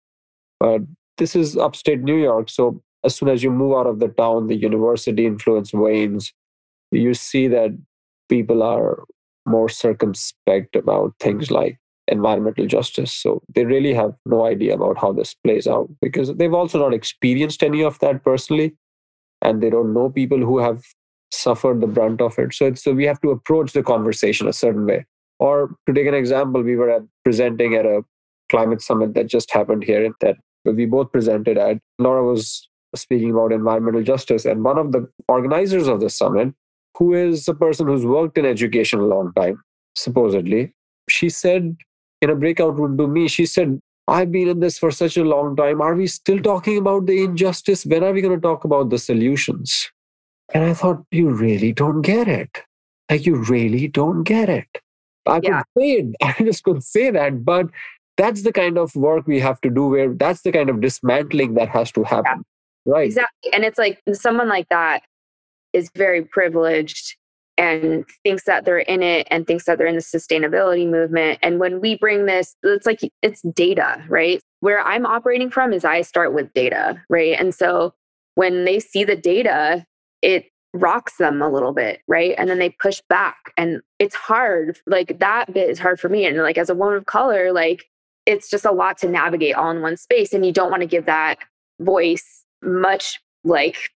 [0.60, 0.82] But
[1.16, 2.50] this is upstate New York.
[2.50, 6.32] So as soon as you move out of the town, the university influence wanes
[6.90, 7.70] you see that
[8.28, 9.04] people are
[9.46, 13.12] more circumspect about things like environmental justice.
[13.12, 16.94] So they really have no idea about how this plays out because they've also not
[16.94, 18.74] experienced any of that personally.
[19.42, 20.82] And they don't know people who have
[21.30, 22.54] suffered the brunt of it.
[22.54, 25.06] So, so we have to approach the conversation a certain way.
[25.38, 28.02] Or to take an example, we were at, presenting at a
[28.50, 31.78] climate summit that just happened here that we both presented at.
[31.98, 34.44] Laura was speaking about environmental justice.
[34.44, 36.54] And one of the organizers of the summit
[36.96, 39.62] who is a person who's worked in education a long time,
[39.94, 40.74] supposedly,
[41.08, 41.76] she said
[42.22, 45.24] in a breakout room to me, she said, I've been in this for such a
[45.24, 45.82] long time.
[45.82, 47.84] Are we still talking about the injustice?
[47.84, 49.90] When are we going to talk about the solutions?
[50.54, 52.62] And I thought, you really don't get it.
[53.10, 54.68] Like, you really don't get it.
[55.26, 55.62] I yeah.
[55.62, 56.16] could say it.
[56.22, 57.44] I just could say that.
[57.44, 57.66] But
[58.16, 61.54] that's the kind of work we have to do where that's the kind of dismantling
[61.54, 62.44] that has to happen.
[62.88, 63.06] Right.
[63.06, 63.52] Exactly.
[63.52, 65.02] And it's like someone like that
[65.74, 67.16] is very privileged
[67.58, 71.38] and thinks that they're in it and thinks that they're in the sustainability movement.
[71.42, 74.40] And when we bring this, it's like it's data, right?
[74.60, 77.38] Where I'm operating from is I start with data, right?
[77.38, 77.92] And so
[78.36, 79.84] when they see the data,
[80.22, 82.34] it rocks them a little bit, right?
[82.38, 83.36] And then they push back.
[83.58, 84.78] And it's hard.
[84.86, 86.24] Like that bit is hard for me.
[86.24, 87.84] And like as a woman of color, like
[88.24, 90.32] it's just a lot to navigate all in one space.
[90.32, 91.38] And you don't want to give that
[91.80, 93.90] voice much like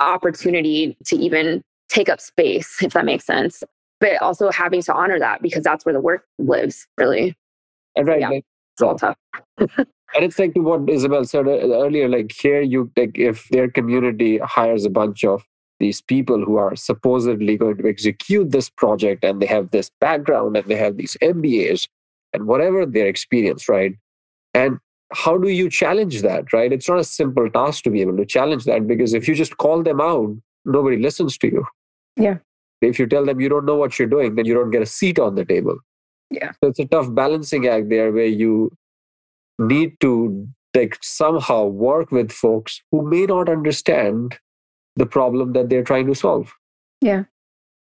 [0.00, 3.62] opportunity to even take up space, if that makes sense.
[4.00, 7.36] But also having to honor that because that's where the work lives, really.
[7.96, 9.16] Right, yeah, like, it's all tough.
[9.58, 9.68] and
[10.14, 14.84] it's like what Isabel said uh, earlier, like here you like if their community hires
[14.84, 15.44] a bunch of
[15.80, 20.56] these people who are supposedly going to execute this project and they have this background
[20.56, 21.88] and they have these MBAs
[22.32, 23.94] and whatever their experience, right?
[24.54, 24.78] And
[25.12, 28.26] how do you challenge that right it's not a simple task to be able to
[28.26, 31.64] challenge that because if you just call them out nobody listens to you
[32.16, 32.36] yeah
[32.82, 34.86] if you tell them you don't know what you're doing then you don't get a
[34.86, 35.76] seat on the table
[36.30, 38.70] yeah so it's a tough balancing act there where you
[39.58, 44.38] need to like somehow work with folks who may not understand
[44.96, 46.52] the problem that they're trying to solve
[47.00, 47.24] Yeah.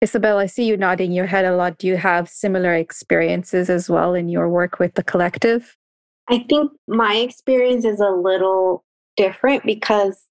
[0.00, 1.78] Isabel, I see you nodding your head a lot.
[1.78, 5.78] Do you have similar experiences as well in your work with the collective?
[6.28, 8.84] I think my experience is a little
[9.16, 10.26] different because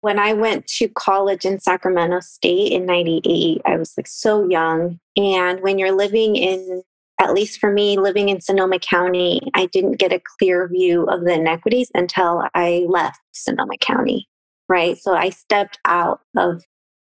[0.00, 4.98] when I went to college in Sacramento State in 98, I was like so young.
[5.16, 6.82] And when you're living in,
[7.20, 11.24] at least for me, living in Sonoma County, I didn't get a clear view of
[11.24, 14.28] the inequities until I left Sonoma County,
[14.68, 14.96] right?
[14.96, 16.62] So I stepped out of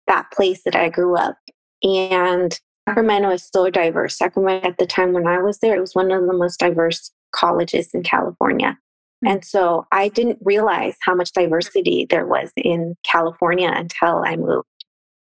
[0.07, 1.37] that place that I grew up.
[1.83, 2.57] And
[2.87, 4.17] Sacramento is so diverse.
[4.17, 7.11] Sacramento, at the time when I was there, it was one of the most diverse
[7.33, 8.77] colleges in California.
[9.23, 9.31] Mm.
[9.31, 14.67] And so I didn't realize how much diversity there was in California until I moved.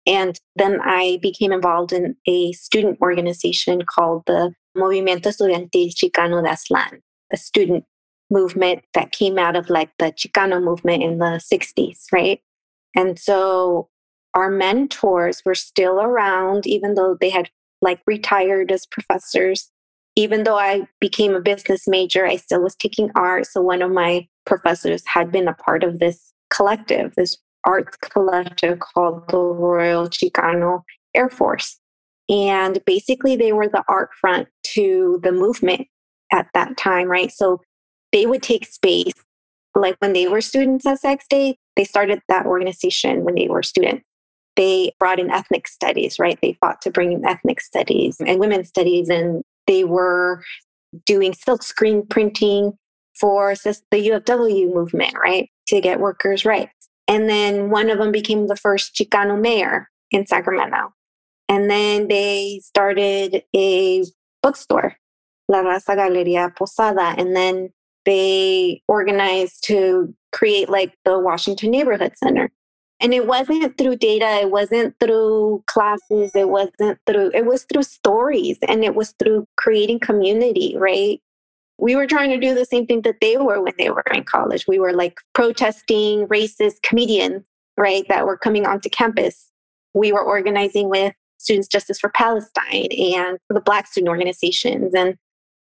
[0.06, 6.48] And then I became involved in a student organization called the Movimiento Estudiantil Chicano de
[6.48, 7.00] Aztlán,
[7.32, 7.84] a student
[8.30, 12.40] movement that came out of like the Chicano movement in the 60s, right?
[12.94, 13.88] And so
[14.34, 17.50] our mentors were still around, even though they had
[17.82, 19.70] like retired as professors
[20.16, 23.46] even though I became a business major, I still was taking art.
[23.46, 28.78] So one of my professors had been a part of this collective, this arts collective
[28.78, 30.82] called the Royal Chicano
[31.14, 31.78] Air Force.
[32.28, 35.86] And basically, they were the art front to the movement
[36.32, 37.30] at that time, right?
[37.30, 37.60] So
[38.12, 39.12] they would take space.
[39.74, 43.62] Like when they were students at Sac State, they started that organization when they were
[43.62, 44.02] students.
[44.56, 46.38] They brought in ethnic studies, right?
[46.40, 50.42] They fought to bring in ethnic studies and women's studies and they were
[51.04, 52.72] doing silk screen printing
[53.18, 55.50] for the UFW movement, right?
[55.68, 56.72] To get workers' rights.
[57.08, 60.92] And then one of them became the first Chicano mayor in Sacramento.
[61.48, 64.04] And then they started a
[64.42, 64.96] bookstore,
[65.48, 67.14] La Raza Galeria Posada.
[67.16, 67.70] And then
[68.04, 72.50] they organized to create like the Washington Neighborhood Center.
[73.00, 77.82] And it wasn't through data, it wasn't through classes, it wasn't through, it was through
[77.82, 81.20] stories and it was through creating community, right?
[81.78, 84.24] We were trying to do the same thing that they were when they were in
[84.24, 84.64] college.
[84.66, 87.42] We were like protesting racist comedians,
[87.76, 89.50] right, that were coming onto campus.
[89.92, 94.94] We were organizing with Students Justice for Palestine and the Black student organizations.
[94.94, 95.16] And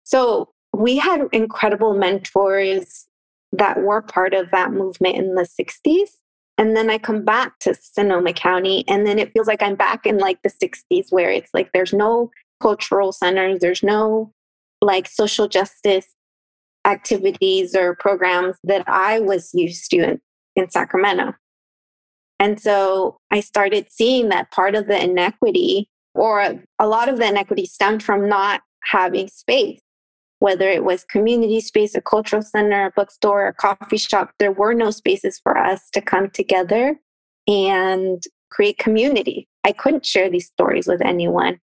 [0.03, 3.07] so we had incredible mentors
[3.53, 6.09] that were part of that movement in the 60s
[6.61, 10.05] and then I come back to Sonoma County, and then it feels like I'm back
[10.05, 12.29] in like the 60s where it's like there's no
[12.61, 14.31] cultural centers, there's no
[14.79, 16.05] like social justice
[16.85, 20.21] activities or programs that I was used to in,
[20.55, 21.33] in Sacramento.
[22.37, 27.27] And so I started seeing that part of the inequity, or a lot of the
[27.27, 29.81] inequity, stemmed from not having space
[30.41, 34.73] whether it was community space, a cultural center, a bookstore, a coffee shop, there were
[34.73, 36.99] no spaces for us to come together
[37.47, 39.47] and create community.
[39.63, 41.59] I couldn't share these stories with anyone.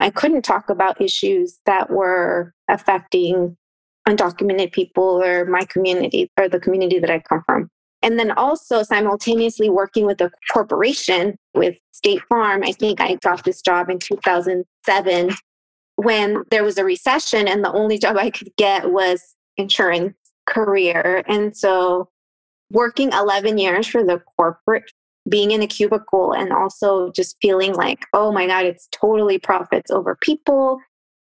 [0.00, 3.54] I couldn't talk about issues that were affecting
[4.08, 7.68] undocumented people or my community or the community that I come from.
[8.00, 12.62] And then also simultaneously working with a corporation with State Farm.
[12.64, 15.36] I think I got this job in 2007
[15.96, 21.22] when there was a recession and the only job I could get was insurance career.
[21.26, 22.08] And so
[22.70, 24.90] working 11 years for the corporate,
[25.28, 29.90] being in a cubicle and also just feeling like, oh my God, it's totally profits
[29.90, 30.80] over people.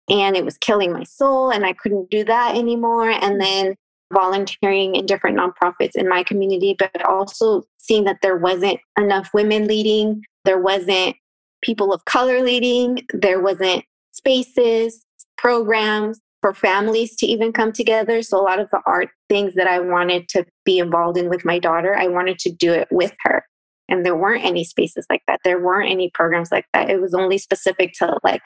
[0.09, 3.11] And it was killing my soul and I couldn't do that anymore.
[3.11, 3.41] And mm.
[3.41, 3.75] then
[4.13, 9.67] volunteering in different nonprofits in my community, but also seeing that there wasn't enough women
[9.67, 11.17] leading, there wasn't
[11.63, 13.85] people of color leading, there wasn't
[14.19, 15.05] spaces,
[15.37, 18.23] programs for families to even come together.
[18.23, 21.45] So, a lot of the art things that I wanted to be involved in with
[21.45, 23.45] my daughter, I wanted to do it with her.
[23.89, 25.41] And there weren't any spaces like that.
[25.45, 26.91] There weren't any programs like that.
[26.91, 28.43] It was only specific to like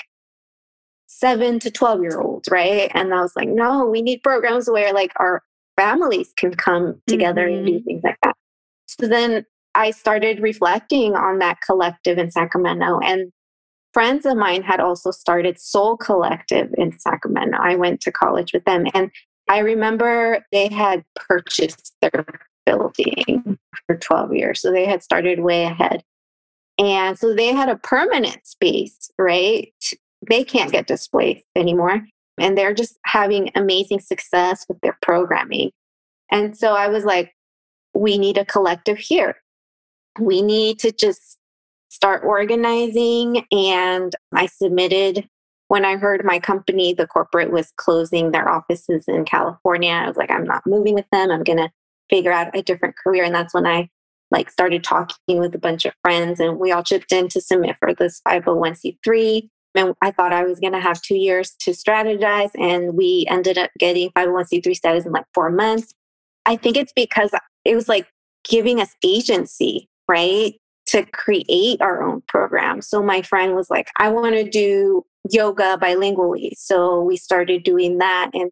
[1.08, 2.90] seven to 12 year olds, right?
[2.94, 5.42] And I was like, no, we need programs where like our
[5.76, 7.56] families can come together mm-hmm.
[7.56, 7.84] and do mm-hmm.
[7.84, 8.36] things like that.
[8.86, 13.32] So then I started reflecting on that collective in Sacramento and
[13.92, 17.58] friends of mine had also started Sol Collective in Sacramento.
[17.60, 18.86] I went to college with them.
[18.94, 19.10] And
[19.48, 22.24] I remember they had purchased their
[22.64, 24.60] building for 12 years.
[24.60, 26.02] So they had started way ahead.
[26.78, 29.72] And so they had a permanent space, right?
[30.28, 32.02] They can't get displaced anymore.
[32.38, 35.70] And they're just having amazing success with their programming.
[36.30, 37.34] And so I was like,
[37.94, 39.36] we need a collective here.
[40.18, 41.38] We need to just
[41.92, 43.44] start organizing.
[43.52, 45.28] And I submitted
[45.68, 49.92] when I heard my company, the corporate, was closing their offices in California.
[49.92, 51.30] I was like, I'm not moving with them.
[51.30, 51.70] I'm going to
[52.10, 53.24] figure out a different career.
[53.24, 53.88] And that's when I
[54.30, 57.76] like started talking with a bunch of friends and we all chipped in to submit
[57.78, 62.50] for this 501c3 and I thought I was going to have two years to strategize.
[62.58, 65.94] And we ended up getting 501c3 status in like four months.
[66.44, 67.30] I think it's because
[67.64, 68.06] it was like
[68.48, 70.54] giving us agency, right?
[70.92, 72.82] To create our own program.
[72.82, 76.50] So my friend was like, I want to do yoga bilingually.
[76.56, 78.30] So we started doing that.
[78.34, 78.50] And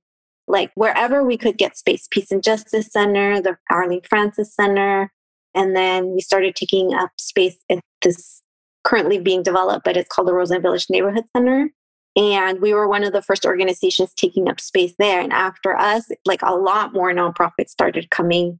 [0.48, 5.12] like wherever we could get space, Peace and Justice Center, the Arlene Francis Center.
[5.54, 8.40] And then we started taking up space at this
[8.84, 11.70] currently being developed, but it's called the Roseland Village Neighborhood Center.
[12.16, 15.20] And we were one of the first organizations taking up space there.
[15.20, 18.58] And after us, like a lot more nonprofits started coming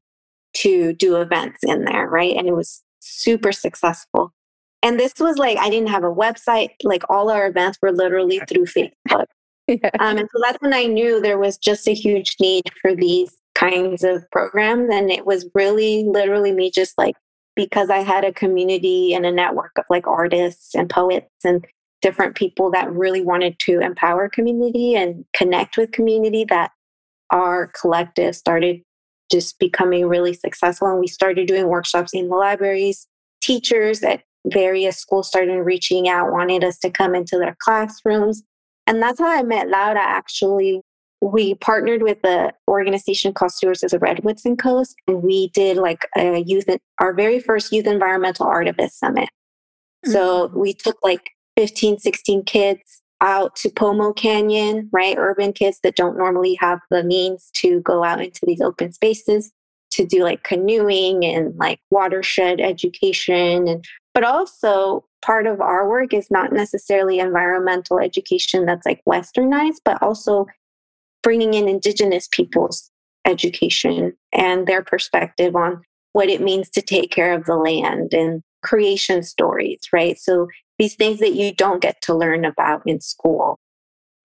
[0.57, 2.37] to do events in there, right?
[2.37, 4.33] And it was super successful.
[4.83, 6.71] And this was like, I didn't have a website.
[6.83, 9.27] Like all our events were literally through Facebook.
[9.69, 9.91] yeah.
[9.99, 13.37] um, and so that's when I knew there was just a huge need for these
[13.55, 14.89] kinds of programs.
[14.93, 17.15] And it was really literally me just like
[17.57, 21.65] because I had a community and a network of like artists and poets and
[22.01, 26.71] different people that really wanted to empower community and connect with community that
[27.31, 28.81] our collective started
[29.31, 33.07] just becoming really successful and we started doing workshops in the libraries
[33.41, 38.43] teachers at various schools started reaching out wanted us to come into their classrooms
[38.87, 40.83] and that's how i met laura actually
[41.23, 45.77] we partnered with the organization called Stewards of the Redwoods and Coast, and we did
[45.77, 46.65] like a youth,
[46.99, 49.29] our very first youth environmental artivist summit.
[50.05, 50.13] Mm-hmm.
[50.13, 55.17] So we took like 15, 16 kids out to Pomo Canyon, right?
[55.19, 59.53] Urban kids that don't normally have the means to go out into these open spaces
[59.91, 66.15] to do like canoeing and like watershed education and but also part of our work
[66.15, 70.47] is not necessarily environmental education that's like westernized but also
[71.23, 72.91] bringing in Indigenous people's
[73.27, 78.43] education and their perspective on what it means to take care of the land and
[78.63, 80.19] creation stories, right?
[80.19, 80.49] So
[80.81, 83.59] these things that you don't get to learn about in school.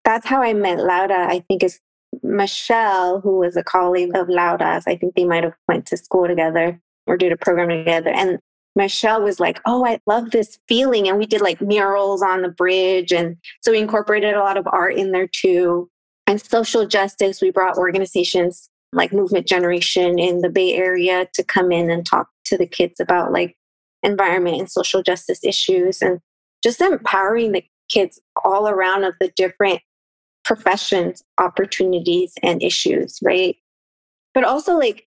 [0.03, 1.27] That's how I met Laura.
[1.27, 1.79] I think is
[2.23, 4.85] Michelle, who was a colleague of Laura's.
[4.87, 8.09] I think they might have went to school together or did a program together.
[8.09, 8.39] And
[8.75, 11.07] Michelle was like, Oh, I love this feeling.
[11.07, 13.11] And we did like murals on the bridge.
[13.11, 15.89] And so we incorporated a lot of art in there too
[16.27, 21.71] and social justice, we brought organizations like Movement Generation in the Bay Area to come
[21.71, 23.55] in and talk to the kids about like
[24.03, 26.19] environment and social justice issues and
[26.65, 29.79] just empowering the kids all around of the different
[30.43, 33.55] professions, opportunities, and issues, right?
[34.33, 35.07] But also, like,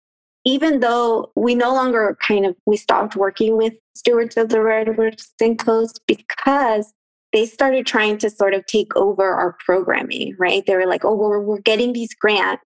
[0.46, 5.30] even though we no longer kind of we stopped working with stewards of the redwoods
[5.42, 6.94] and coast because
[7.34, 10.64] they started trying to sort of take over our programming, right?
[10.66, 12.64] They were like, oh, we're, we're getting these grants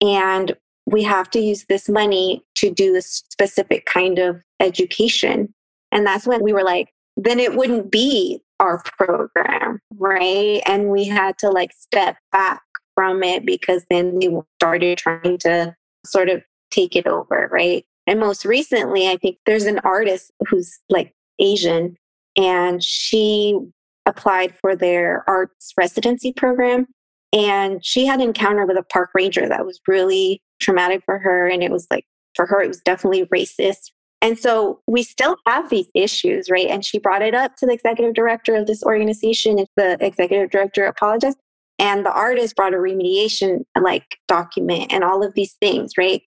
[0.00, 5.52] and we have to use this money to do this specific kind of education.
[5.92, 10.62] And that's when we were like, then it wouldn't be our program, right?
[10.66, 12.62] And we had to like step back
[12.94, 15.74] from it because then they started trying to
[16.06, 17.84] sort of take it over, right?
[18.06, 21.96] And most recently, I think there's an artist who's like Asian
[22.36, 23.58] and she
[24.06, 26.86] applied for their arts residency program.
[27.32, 31.48] And she had an encounter with a park ranger that was really traumatic for her.
[31.48, 33.90] And it was like, for her, it was definitely racist.
[34.24, 36.68] And so we still have these issues, right?
[36.68, 39.58] And she brought it up to the executive director of this organization.
[39.58, 41.36] And the executive director apologized.
[41.78, 46.22] And the artist brought a remediation like document and all of these things, right?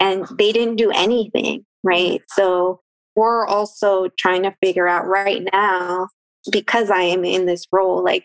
[0.00, 2.20] And they didn't do anything, right?
[2.20, 2.40] Mm-hmm.
[2.40, 2.80] So
[3.16, 6.08] we're also trying to figure out right now
[6.50, 8.24] because I am in this role, like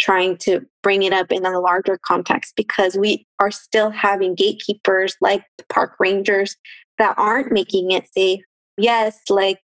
[0.00, 5.14] trying to bring it up in a larger context because we are still having gatekeepers
[5.20, 6.56] like the park rangers
[6.98, 8.40] that aren't making it safe.
[8.78, 9.60] Yes, like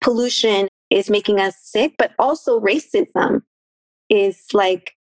[0.00, 3.42] pollution is making us sick, but also racism
[4.08, 4.92] is like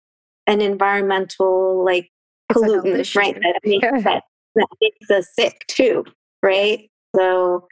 [0.48, 2.10] an environmental like
[2.52, 3.36] pollutant, right?
[3.36, 4.00] That makes, yeah.
[4.02, 4.24] that,
[4.56, 6.06] that makes us sick too,
[6.42, 6.90] right?
[7.16, 7.68] So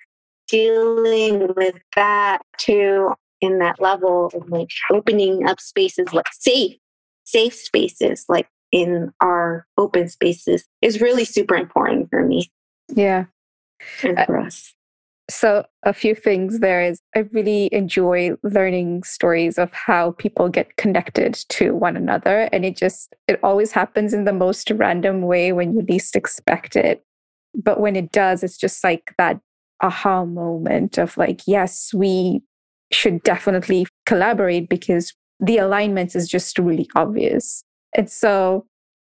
[0.49, 6.76] dealing with that too in that level of like opening up spaces like safe,
[7.24, 12.51] safe spaces like in our open spaces is really super important for me.
[12.93, 13.26] Yeah.
[14.03, 14.74] And uh, for us.
[15.30, 20.75] So, a few things there is I really enjoy learning stories of how people get
[20.77, 22.49] connected to one another.
[22.51, 26.75] And it just, it always happens in the most random way when you least expect
[26.75, 27.03] it.
[27.55, 29.39] But when it does, it's just like that
[29.82, 32.41] aha moment of like, yes, we
[32.91, 37.63] should definitely collaborate because the alignment is just really obvious.
[37.95, 38.65] And so,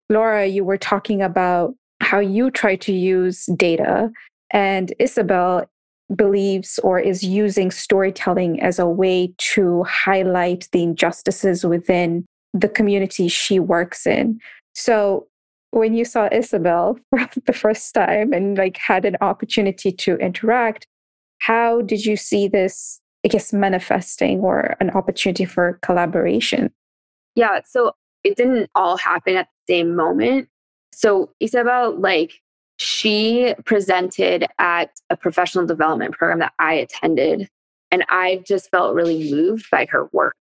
[0.08, 4.10] Laura, you were talking about how you try to use data.
[4.50, 5.66] And Isabel,
[6.14, 13.28] believes or is using storytelling as a way to highlight the injustices within the community
[13.28, 14.38] she works in.
[14.74, 15.26] So
[15.70, 20.86] when you saw Isabel for the first time and like had an opportunity to interact,
[21.38, 26.70] how did you see this, I guess, manifesting or an opportunity for collaboration?
[27.34, 27.92] Yeah, so
[28.22, 30.48] it didn't all happen at the same moment.
[30.92, 32.34] So Isabel, like,
[32.82, 37.48] she presented at a professional development program that I attended,
[37.90, 40.36] and I just felt really moved by her work.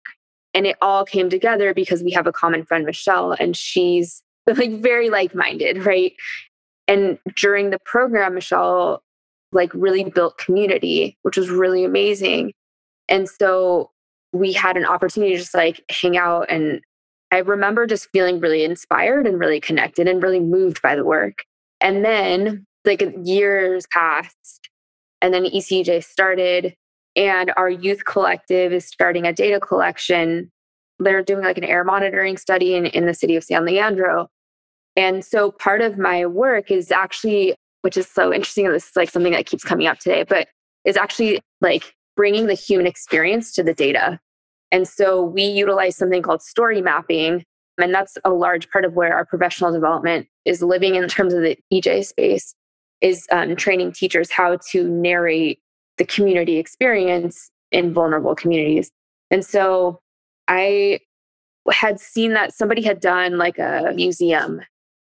[0.54, 4.80] And it all came together because we have a common friend, Michelle, and she's like
[4.80, 6.12] very like minded, right?
[6.88, 9.02] And during the program, Michelle
[9.52, 12.52] like really built community, which was really amazing.
[13.08, 13.90] And so
[14.32, 16.46] we had an opportunity to just like hang out.
[16.48, 16.80] And
[17.32, 21.44] I remember just feeling really inspired and really connected and really moved by the work.
[21.80, 24.68] And then like years passed
[25.20, 26.74] and then ECJ started
[27.16, 30.50] and our youth collective is starting a data collection.
[30.98, 34.28] They're doing like an air monitoring study in, in the city of San Leandro.
[34.96, 39.10] And so part of my work is actually, which is so interesting, this is like
[39.10, 40.48] something that keeps coming up today, but
[40.84, 44.18] is actually like bringing the human experience to the data.
[44.72, 47.44] And so we utilize something called story mapping.
[47.82, 51.42] And that's a large part of where our professional development is living in terms of
[51.42, 52.54] the EJ space,
[53.00, 55.60] is um, training teachers how to narrate
[55.98, 58.90] the community experience in vulnerable communities.
[59.30, 60.00] And so
[60.48, 61.00] I
[61.70, 64.62] had seen that somebody had done like a museum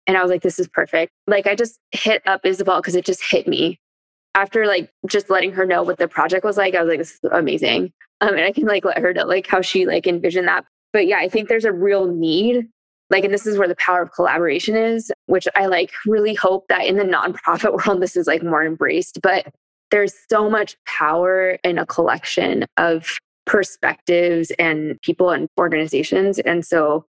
[0.10, 1.14] and I was like, this is perfect.
[1.28, 3.80] Like I just hit up Isabel because it just hit me.
[4.34, 7.12] After like just letting her know what the project was like, I was like, this
[7.12, 7.94] is amazing.
[8.20, 10.66] Um, and I can like let her know like how she like envisioned that.
[10.94, 12.68] But yeah, I think there's a real need.
[13.10, 16.68] Like, and this is where the power of collaboration is, which I like really hope
[16.70, 19.20] that in the nonprofit world, this is like more embraced.
[19.22, 19.48] But
[19.92, 26.38] there's so much power in a collection of perspectives and people and organizations.
[26.40, 27.06] And so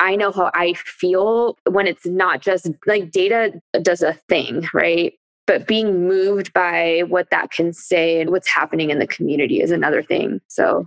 [0.00, 5.14] I know how I feel when it's not just like data does a thing, right?
[5.46, 9.70] But being moved by what that can say and what's happening in the community is
[9.70, 10.40] another thing.
[10.48, 10.86] So,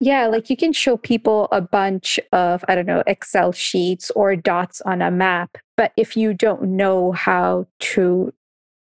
[0.00, 4.36] yeah, like you can show people a bunch of, I don't know, Excel sheets or
[4.36, 5.56] dots on a map.
[5.76, 8.32] But if you don't know how to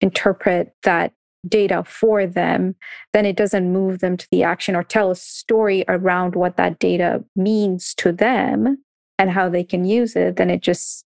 [0.02, 1.14] interpret that
[1.48, 2.76] data for them,
[3.14, 6.80] then it doesn't move them to the action or tell a story around what that
[6.80, 8.78] data means to them
[9.18, 11.06] and how they can use it, then it just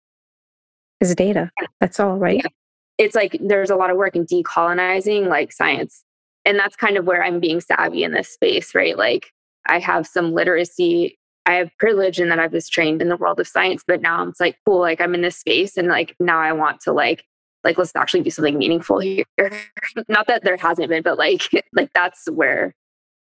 [0.99, 1.51] is data.
[1.79, 2.41] That's all, right?
[2.43, 2.49] Yeah.
[2.97, 6.03] It's like there's a lot of work in decolonizing like science.
[6.45, 8.97] And that's kind of where I'm being savvy in this space, right?
[8.97, 9.31] Like
[9.67, 11.17] I have some literacy.
[11.45, 14.27] I have privilege in that I was trained in the world of science, but now
[14.27, 17.23] it's like, cool, like I'm in this space and like now I want to like
[17.63, 19.25] like let's actually do something meaningful here.
[20.07, 22.75] Not that there hasn't been, but like like that's where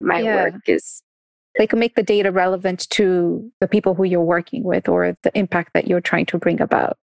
[0.02, 0.44] my yeah.
[0.44, 1.02] work is
[1.58, 5.38] they can make the data relevant to the people who you're working with or the
[5.38, 6.98] impact that you're trying to bring about.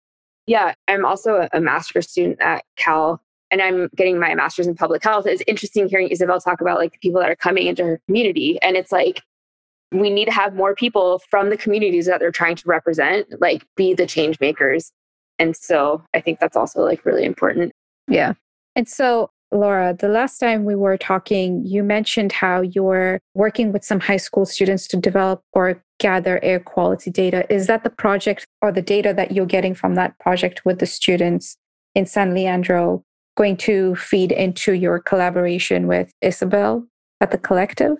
[0.46, 5.02] Yeah, I'm also a master's student at Cal and I'm getting my master's in public
[5.02, 5.26] health.
[5.26, 8.58] It's interesting hearing Isabel talk about like the people that are coming into her community.
[8.62, 9.22] And it's like,
[9.92, 13.66] we need to have more people from the communities that they're trying to represent, like
[13.76, 14.92] be the change makers.
[15.38, 17.72] And so I think that's also like really important.
[18.06, 18.34] Yeah.
[18.76, 23.84] And so Laura, the last time we were talking, you mentioned how you're working with
[23.84, 27.52] some high school students to develop or gather air quality data.
[27.52, 30.86] Is that the project or the data that you're getting from that project with the
[30.86, 31.56] students
[31.96, 33.04] in San Leandro
[33.40, 36.86] going to feed into your collaboration with Isabel
[37.22, 37.96] at the collective?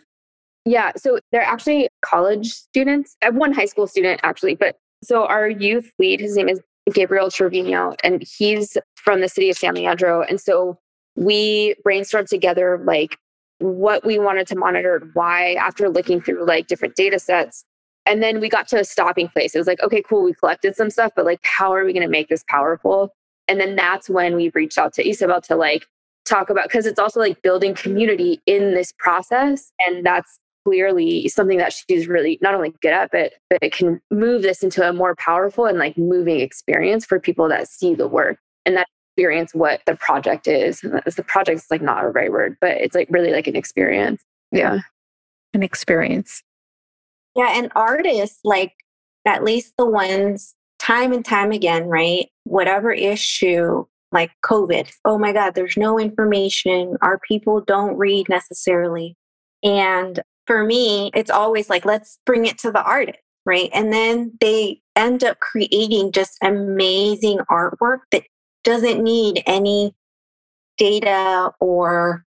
[0.67, 3.17] Yeah, so they're actually college students.
[3.23, 6.61] I have one high school student actually, but so our youth lead, his name is
[6.93, 10.23] Gabriel Trevino, and he's from the city of San Leandro.
[10.23, 10.79] And so
[11.17, 13.17] we brainstormed together like
[13.61, 17.65] what we wanted to monitor, and why, after looking through like different data sets.
[18.05, 19.55] And then we got to a stopping place.
[19.55, 22.03] It was like, okay, cool, we collected some stuff, but like, how are we going
[22.03, 23.15] to make this powerful?
[23.51, 25.85] And then that's when we reached out to Isabel to like
[26.25, 29.73] talk about, because it's also like building community in this process.
[29.81, 34.01] And that's clearly something that she's really not only good at, but, but it can
[34.13, 38.07] move this into a more powerful and like moving experience for people that see the
[38.07, 38.39] work.
[38.65, 38.87] And that
[39.17, 40.81] experience what the project is.
[40.83, 44.23] The project is like not a right word, but it's like really like an experience.
[44.53, 44.79] Yeah.
[45.55, 46.45] An experience.
[47.35, 47.53] Yeah.
[47.53, 48.75] And artists, like
[49.27, 52.29] at least the ones time and time again, right?
[52.51, 56.97] Whatever issue, like COVID, oh my God, there's no information.
[57.01, 59.17] Our people don't read necessarily.
[59.63, 63.71] And for me, it's always like, let's bring it to the artist, right?
[63.73, 68.25] And then they end up creating just amazing artwork that
[68.65, 69.95] doesn't need any
[70.77, 72.25] data or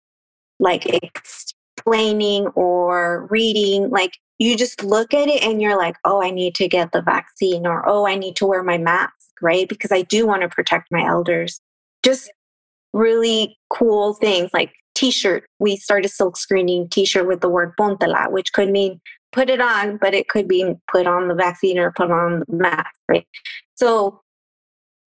[0.59, 3.89] like explaining or reading.
[3.89, 7.01] Like you just look at it and you're like, oh, I need to get the
[7.01, 9.67] vaccine or oh, I need to wear my mask, right?
[9.67, 11.59] Because I do want to protect my elders.
[12.03, 12.31] Just
[12.93, 15.45] really cool things like t-shirt.
[15.59, 18.99] We started silk screening t-shirt with the word pontela, which could mean
[19.31, 22.55] put it on, but it could be put on the vaccine or put on the
[22.55, 23.25] mask, right?
[23.75, 24.21] So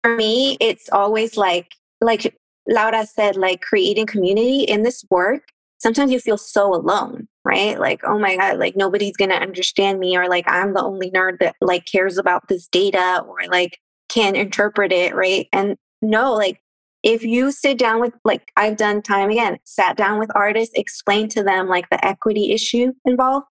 [0.03, 1.69] for me, it's always like
[2.01, 2.35] like
[2.69, 5.43] Laura said, like creating community in this work.
[5.79, 7.81] Sometimes you feel so alone, right?
[7.81, 11.39] Like, oh my God, like nobody's gonna understand me, or like I'm the only nerd
[11.41, 13.79] that like cares about this data or like
[14.11, 15.49] can interpret it, right?
[15.53, 16.61] And no, like
[17.03, 21.29] if you sit down with like I've done time again, sat down with artists, explain
[21.31, 23.47] to them like the equity issue involved,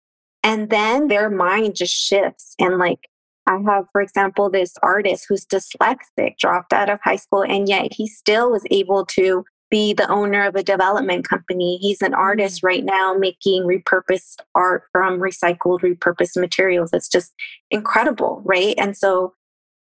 [0.43, 3.01] and then their mind just shifts and like
[3.49, 7.93] I have, for example, this artist who's dyslexic, dropped out of high school, and yet
[7.93, 11.79] he still was able to be the owner of a development company.
[11.79, 12.67] He's an artist mm.
[12.67, 16.91] right now making repurposed art from recycled, repurposed materials.
[16.93, 17.33] It's just
[17.71, 18.75] incredible, right?
[18.79, 19.35] And so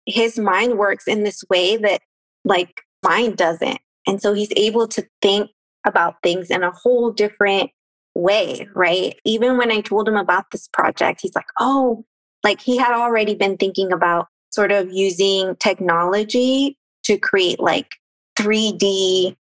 [0.07, 2.03] his mind works in this way that,
[2.45, 3.79] like, mine doesn't.
[4.07, 5.51] And so he's able to think
[5.87, 7.71] about things in a whole different
[8.15, 9.19] way, right?
[9.25, 12.05] Even when I told him about this project, he's like, oh,
[12.43, 17.97] like he had already been thinking about sort of using technology to create like
[18.39, 19.37] 3D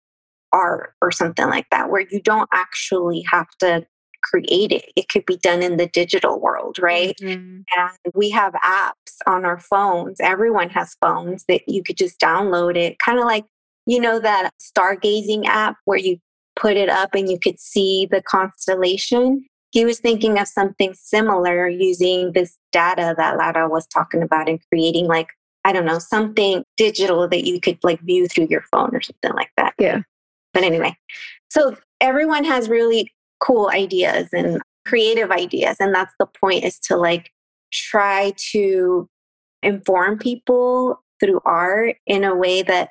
[0.52, 3.86] art or something like that, where you don't actually have to
[4.24, 4.84] create it.
[4.96, 7.16] It could be done in the digital world, right?
[7.20, 7.60] Mm-hmm.
[7.76, 10.18] And we have apps on our phones.
[10.20, 13.44] Everyone has phones that you could just download it, kind of like,
[13.86, 16.18] you know, that stargazing app where you
[16.56, 19.44] put it up and you could see the constellation
[19.74, 24.60] he was thinking of something similar using this data that Lara was talking about and
[24.68, 25.26] creating like,
[25.64, 29.32] I don't know, something digital that you could like view through your phone or something
[29.32, 29.74] like that.
[29.76, 30.02] Yeah.
[30.52, 30.96] But anyway,
[31.50, 33.12] so everyone has really
[33.45, 35.76] cool ideas and creative ideas.
[35.80, 37.30] And that's the point is to like
[37.72, 39.09] try to
[39.62, 42.90] inform people through art in a way that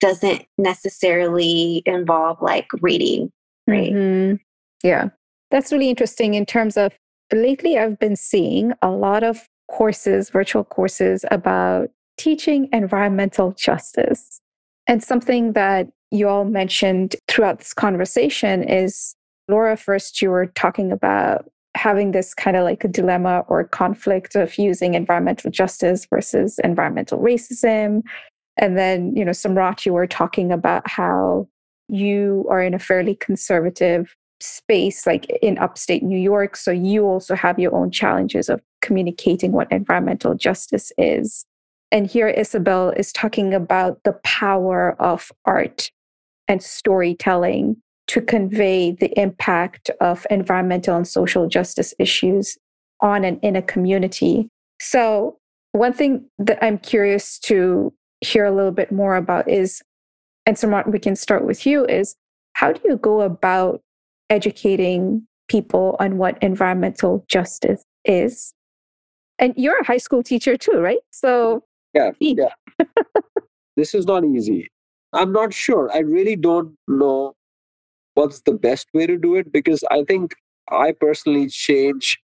[0.00, 3.30] doesn't necessarily involve like reading.
[3.66, 3.92] Right.
[3.92, 4.36] Mm-hmm.
[4.86, 5.08] Yeah.
[5.50, 6.92] That's really interesting in terms of
[7.32, 14.40] lately, I've been seeing a lot of courses, virtual courses about teaching environmental justice.
[14.86, 19.16] And something that you all mentioned throughout this conversation is
[19.48, 24.34] Laura, first, you were talking about having this kind of like a dilemma or conflict
[24.34, 28.02] of using environmental justice versus environmental racism.
[28.56, 31.46] And then, you know, Samrat, you were talking about how
[31.88, 36.56] you are in a fairly conservative space like in upstate New York.
[36.56, 41.44] So you also have your own challenges of communicating what environmental justice is.
[41.92, 45.90] And here Isabel is talking about the power of art
[46.48, 47.76] and storytelling
[48.08, 52.56] to convey the impact of environmental and social justice issues
[53.00, 54.48] on and in a community.
[54.80, 55.38] So,
[55.72, 59.82] one thing that I'm curious to hear a little bit more about is,
[60.46, 62.16] and Samrat, we can start with you, is
[62.54, 63.82] how do you go about
[64.30, 68.52] educating people on what environmental justice is.
[69.38, 70.98] And you're a high school teacher too, right?
[71.10, 71.62] So,
[71.94, 72.48] yeah, yeah.
[73.76, 74.68] this is not easy.
[75.12, 75.90] I'm not sure.
[75.94, 77.34] I really don't know
[78.16, 80.34] what's the best way to do it because I think
[80.70, 82.18] I personally change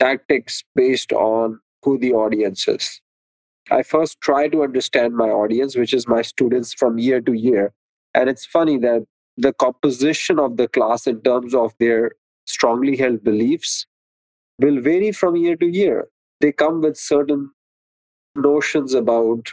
[0.00, 3.00] tactics based on who the audience is.
[3.70, 7.72] I first try to understand my audience, which is my students from year to year.
[8.14, 9.06] And it's funny that
[9.36, 12.12] the composition of the class in terms of their
[12.46, 13.86] strongly held beliefs
[14.58, 16.08] will vary from year to year.
[16.40, 17.50] They come with certain
[18.34, 19.48] notions about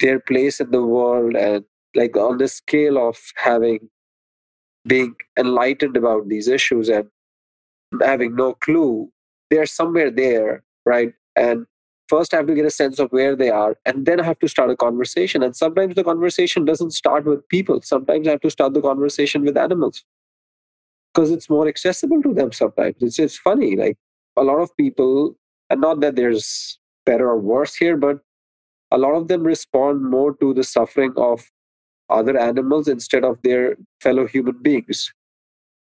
[0.00, 3.90] their place in the world and like on the scale of having
[4.86, 7.08] being enlightened about these issues and
[8.00, 9.10] having no clue
[9.50, 11.66] they're somewhere there right and
[12.08, 14.38] first I have to get a sense of where they are, and then I have
[14.40, 15.42] to start a conversation.
[15.42, 17.80] And sometimes the conversation doesn't start with people.
[17.80, 20.04] Sometimes I have to start the conversation with animals
[21.14, 22.96] because it's more accessible to them sometimes.
[23.00, 23.76] It's, it's funny.
[23.76, 23.96] Like
[24.36, 25.36] a lot of people,
[25.70, 28.18] and not that there's better or worse here, but
[28.90, 31.50] a lot of them respond more to the suffering of
[32.12, 35.12] other animals instead of their fellow human beings.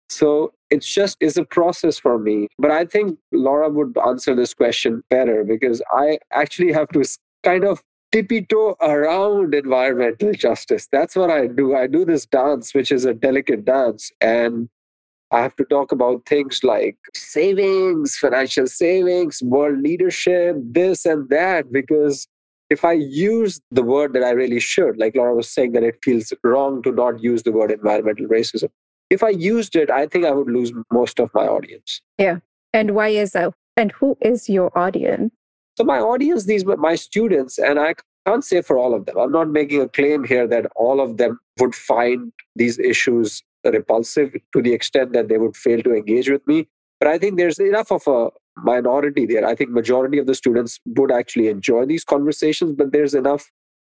[0.10, 2.48] So it's just is a process for me.
[2.58, 7.04] But I think Laura would answer this question better because I actually have to
[7.44, 10.88] kind of tippy toe around environmental justice.
[10.92, 11.76] That's what I do.
[11.76, 14.12] I do this dance, which is a delicate dance.
[14.20, 14.68] And
[15.32, 21.72] I have to talk about things like savings, financial savings, world leadership, this and that,
[21.72, 22.28] because
[22.70, 25.98] if I use the word that I really should, like Laura was saying, that it
[26.04, 28.70] feels wrong to not use the word environmental racism.
[29.10, 32.02] if I used it, I think I would lose most of my audience.
[32.20, 32.40] Yeah.
[32.74, 33.54] And why is that?
[33.76, 35.34] And who is your audience?
[35.78, 37.96] So my audience, these were my students, and I
[38.28, 39.18] can't say for all of them.
[39.18, 44.36] I'm not making a claim here that all of them would find these issues repulsive
[44.54, 46.68] to the extent that they would fail to engage with me.
[47.00, 49.46] But I think there's enough of a minority there.
[49.46, 53.50] I think majority of the students would actually enjoy these conversations, but there's enough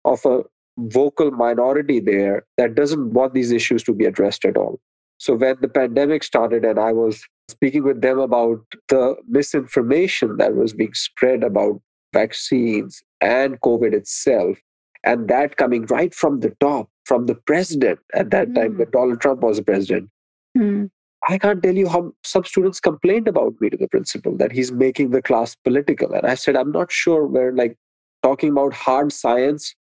[0.05, 0.42] of a
[0.78, 4.80] vocal minority there that doesn't want these issues to be addressed at all.
[5.18, 10.55] So when the pandemic started and I was speaking with them about the misinformation that
[10.55, 11.80] was being spread about
[12.12, 14.59] vaccines and COVID itself,
[15.05, 18.55] and that coming right from the top, from the president at that mm.
[18.55, 20.09] time when Donald Trump was the president.
[20.57, 20.90] Mm.
[21.29, 24.70] I can't tell you how some students complained about me to the principal that he's
[24.70, 26.12] making the class political.
[26.12, 27.77] And I said, I'm not sure we're like
[28.22, 29.75] talking about hard science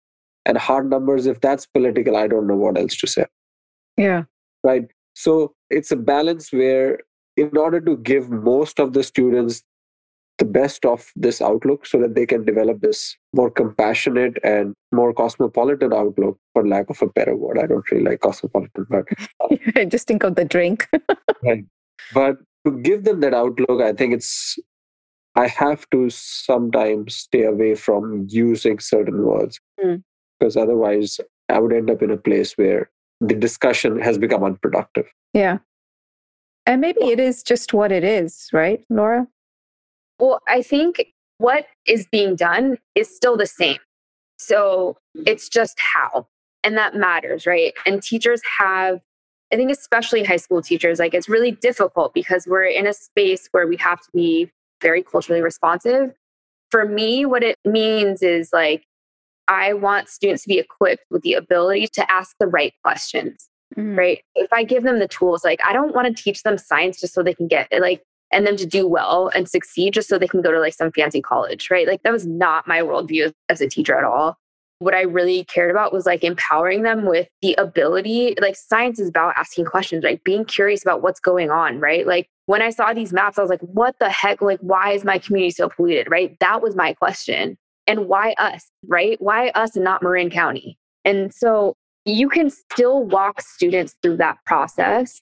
[0.46, 1.26] and hard numbers.
[1.26, 3.26] If that's political, I don't know what else to say.
[3.96, 4.24] Yeah.
[4.62, 4.84] Right.
[5.14, 7.00] So it's a balance where,
[7.36, 9.62] in order to give most of the students
[10.38, 15.12] the best of this outlook so that they can develop this more compassionate and more
[15.12, 17.58] cosmopolitan outlook for lack of a better word.
[17.58, 20.88] I don't really like cosmopolitan but just think of the drink.
[21.42, 21.64] Right.
[22.14, 24.58] But to give them that outlook i think it's
[25.36, 29.60] i have to sometimes stay away from using certain words.
[29.84, 30.02] Mm.
[30.38, 35.06] because otherwise i would end up in a place where the discussion has become unproductive.
[35.32, 35.58] Yeah.
[36.66, 39.26] And maybe it is just what it is right laura
[40.18, 41.04] well, I think
[41.38, 43.78] what is being done is still the same.
[44.38, 44.96] So
[45.26, 46.26] it's just how,
[46.62, 47.72] and that matters, right?
[47.86, 49.00] And teachers have,
[49.52, 53.48] I think, especially high school teachers, like it's really difficult because we're in a space
[53.52, 54.50] where we have to be
[54.80, 56.14] very culturally responsive.
[56.70, 58.84] For me, what it means is like,
[59.46, 63.96] I want students to be equipped with the ability to ask the right questions, mm.
[63.96, 64.22] right?
[64.34, 67.14] If I give them the tools, like, I don't want to teach them science just
[67.14, 68.02] so they can get like
[68.34, 70.92] and them to do well and succeed just so they can go to like some
[70.92, 71.86] fancy college, right?
[71.86, 74.36] Like that was not my worldview as a teacher at all.
[74.80, 79.08] What I really cared about was like empowering them with the ability, like science is
[79.08, 82.06] about asking questions, like being curious about what's going on, right?
[82.06, 84.42] Like when I saw these maps, I was like, what the heck?
[84.42, 86.36] Like, why is my community so polluted, right?
[86.40, 87.56] That was my question.
[87.86, 89.16] And why us, right?
[89.20, 90.76] Why us and not Marin County?
[91.04, 91.74] And so
[92.04, 95.20] you can still walk students through that process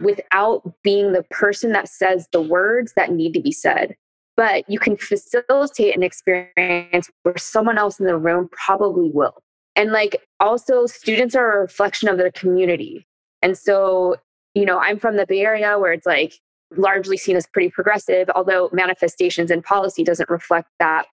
[0.00, 3.96] without being the person that says the words that need to be said.
[4.36, 9.42] But you can facilitate an experience where someone else in the room probably will.
[9.76, 13.06] And like also, students are a reflection of their community.
[13.42, 14.16] And so,
[14.54, 16.34] you know, I'm from the Bay Area where it's like
[16.76, 21.06] largely seen as pretty progressive, although manifestations and policy doesn't reflect that.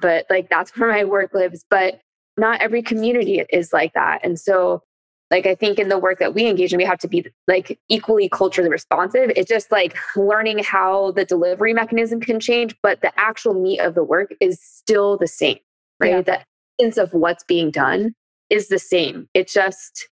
[0.00, 1.64] But like that's where my work lives.
[1.68, 2.00] But
[2.36, 4.20] not every community is like that.
[4.22, 4.82] And so
[5.30, 7.78] like i think in the work that we engage in we have to be like
[7.88, 9.30] equally culturally responsive.
[9.36, 13.94] It's just like learning how the delivery mechanism can change but the actual meat of
[13.94, 15.58] the work is still the same
[16.00, 16.10] right?
[16.10, 16.22] Yeah.
[16.22, 16.40] the
[16.78, 18.14] essence of what's being done
[18.50, 19.28] is the same.
[19.34, 20.08] It just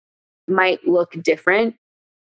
[0.48, 1.76] might look different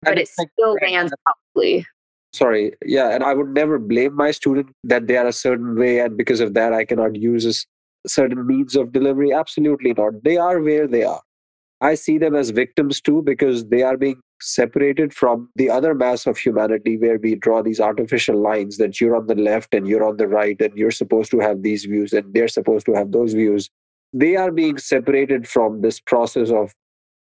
[0.02, 1.86] but it still lands probably
[2.32, 6.00] sorry yeah and i would never blame my student that they are a certain way
[6.00, 7.52] and because of that i cannot use a
[8.08, 9.32] certain means of delivery.
[9.32, 10.22] Absolutely not.
[10.22, 11.20] They are where they are
[11.80, 16.26] I see them as victims too because they are being separated from the other mass
[16.26, 20.04] of humanity where we draw these artificial lines that you're on the left and you're
[20.04, 23.12] on the right and you're supposed to have these views and they're supposed to have
[23.12, 23.68] those views.
[24.12, 26.72] They are being separated from this process of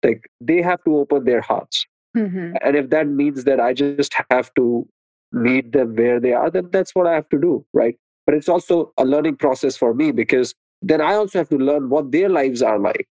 [0.04, 1.86] like they have to open their hearts.
[2.16, 2.54] Mm-hmm.
[2.62, 4.88] And if that means that I just have to
[5.34, 7.98] meet them where they are, then that's what I have to do, right?
[8.26, 11.90] But it's also a learning process for me because then I also have to learn
[11.90, 13.08] what their lives are like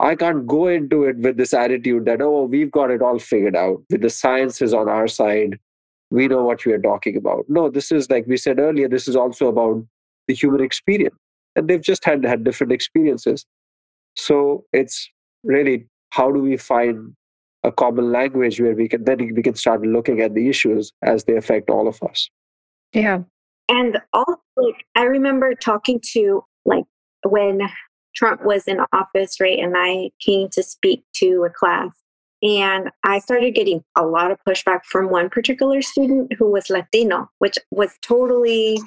[0.00, 3.56] I can't go into it with this attitude that, oh, we've got it all figured
[3.56, 3.82] out.
[3.90, 5.58] With the science is on our side.
[6.10, 7.44] We know what we are talking about.
[7.48, 9.84] No, this is like we said earlier, this is also about
[10.28, 11.16] the human experience.
[11.56, 13.46] And they've just had had different experiences.
[14.16, 15.08] So it's
[15.42, 17.14] really how do we find
[17.64, 21.24] a common language where we can then we can start looking at the issues as
[21.24, 22.28] they affect all of us.
[22.92, 23.22] Yeah.
[23.68, 26.84] And also like I remember talking to like
[27.24, 27.60] when
[28.14, 29.58] Trump was in office, right?
[29.58, 31.90] And I came to speak to a class.
[32.42, 37.30] And I started getting a lot of pushback from one particular student who was Latino,
[37.38, 38.78] which was totally,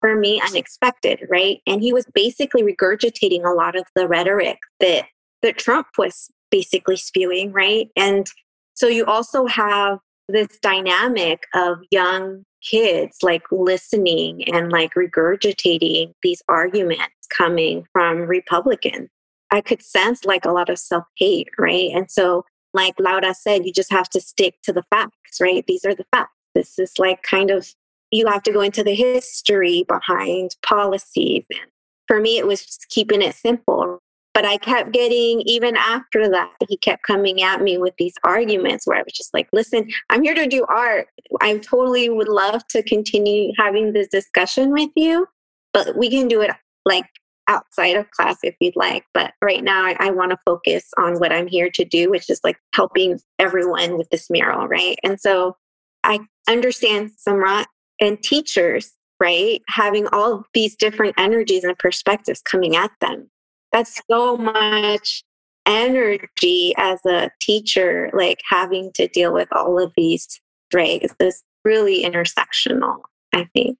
[0.00, 1.60] for me, unexpected, right?
[1.66, 5.06] And he was basically regurgitating a lot of the rhetoric that,
[5.42, 7.88] that Trump was basically spewing, right?
[7.96, 8.26] And
[8.74, 9.98] so you also have
[10.28, 19.08] this dynamic of young kids like listening and like regurgitating these arguments coming from Republicans.
[19.50, 21.90] I could sense like a lot of self hate, right?
[21.94, 25.64] And so like Laura said, you just have to stick to the facts, right?
[25.66, 26.34] These are the facts.
[26.54, 27.72] This is like kind of,
[28.10, 31.44] you have to go into the history behind policies.
[31.50, 31.70] And
[32.06, 34.00] for me, it was just keeping it simple.
[34.34, 38.86] But I kept getting, even after that, he kept coming at me with these arguments
[38.86, 41.08] where I was just like, listen, I'm here to do art.
[41.40, 45.26] I totally would love to continue having this discussion with you,
[45.72, 46.50] but we can do it
[46.88, 47.06] like
[47.48, 49.04] outside of class if you'd like.
[49.14, 52.28] But right now, I, I want to focus on what I'm here to do, which
[52.28, 54.98] is like helping everyone with this mural, right?
[55.02, 55.56] And so
[56.04, 57.66] I understand Samrat
[58.00, 63.30] and teachers, right, having all these different energies and perspectives coming at them.
[63.72, 65.24] That's so much
[65.66, 70.40] energy as a teacher, like having to deal with all of these,
[70.72, 71.02] right?
[71.02, 73.00] It's really intersectional,
[73.34, 73.78] I think.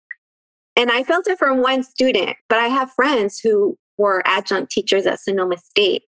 [0.78, 5.06] And I felt it from one student, but I have friends who were adjunct teachers
[5.06, 6.04] at Sonoma State.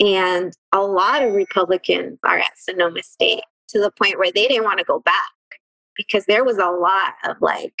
[0.00, 4.64] And a lot of Republicans are at Sonoma State to the point where they didn't
[4.64, 5.14] want to go back
[5.96, 7.72] because there was a lot of like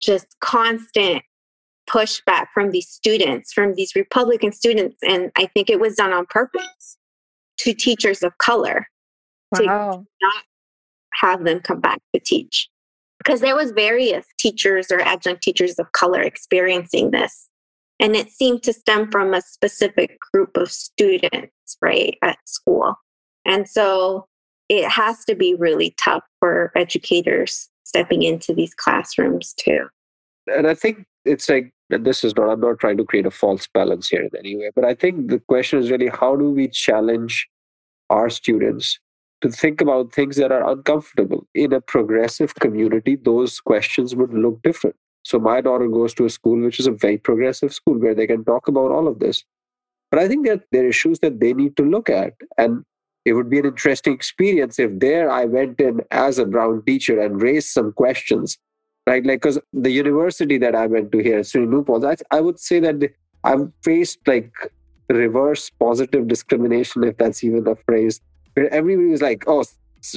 [0.00, 1.24] just constant
[1.90, 4.96] pushback from these students, from these Republican students.
[5.02, 6.98] And I think it was done on purpose
[7.58, 8.86] to teachers of color
[9.50, 9.58] wow.
[9.58, 9.64] to
[10.22, 10.44] not
[11.14, 12.68] have them come back to teach
[13.24, 17.48] because there was various teachers or adjunct teachers of color experiencing this.
[18.00, 22.94] And it seemed to stem from a specific group of students right at school.
[23.44, 24.26] And so
[24.68, 29.86] it has to be really tough for educators stepping into these classrooms too.
[30.52, 33.68] And i think it's like this is not i'm not trying to create a false
[33.72, 36.68] balance here in any way but i think the question is really how do we
[36.68, 37.46] challenge
[38.10, 38.98] our students
[39.42, 41.46] to think about things that are uncomfortable.
[41.54, 44.96] In a progressive community, those questions would look different.
[45.24, 48.26] So, my daughter goes to a school which is a very progressive school where they
[48.26, 49.44] can talk about all of this.
[50.10, 52.34] But I think that there are issues that they need to look at.
[52.58, 52.84] And
[53.24, 57.20] it would be an interesting experience if there I went in as a brown teacher
[57.20, 58.58] and raised some questions,
[59.06, 59.24] right?
[59.24, 62.96] Like, because the university that I went to here, SUNY I, I would say that
[63.44, 64.52] I've faced like
[65.08, 68.20] reverse positive discrimination, if that's even a phrase,
[68.56, 69.64] everybody was like, "Oh,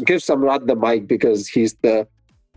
[0.05, 2.07] give Samrat the mic because he's the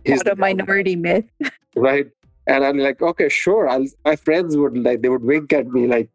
[0.03, 1.25] he's the minority myth."
[1.75, 2.07] right?
[2.47, 5.87] And I'm like, "Okay, sure." I'll, my friends would like they would wink at me
[5.87, 6.09] like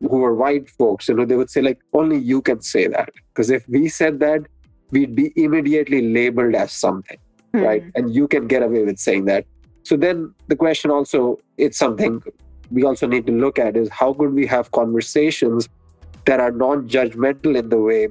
[0.00, 1.08] who were white folks.
[1.08, 4.20] You know, they would say like, "Only you can say that," because if we said
[4.20, 4.42] that,
[4.90, 7.18] we'd be immediately labeled as something,
[7.52, 7.60] hmm.
[7.60, 7.84] right?
[7.94, 9.46] And you can get away with saying that.
[9.82, 12.22] So then the question also, it's something
[12.70, 15.68] we also need to look at is how could we have conversations
[16.26, 18.08] that are non-judgmental in the way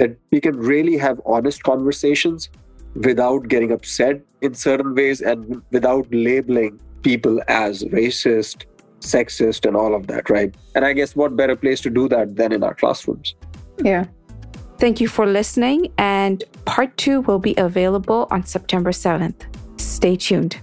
[0.00, 2.48] that we can really have honest conversations
[2.94, 8.64] without getting upset in certain ways and without labeling people as racist,
[9.00, 10.54] sexist, and all of that, right?
[10.74, 13.34] And I guess what better place to do that than in our classrooms?
[13.84, 14.06] Yeah.
[14.78, 15.92] Thank you for listening.
[15.98, 19.42] And part two will be available on September 7th.
[19.78, 20.58] Stay tuned.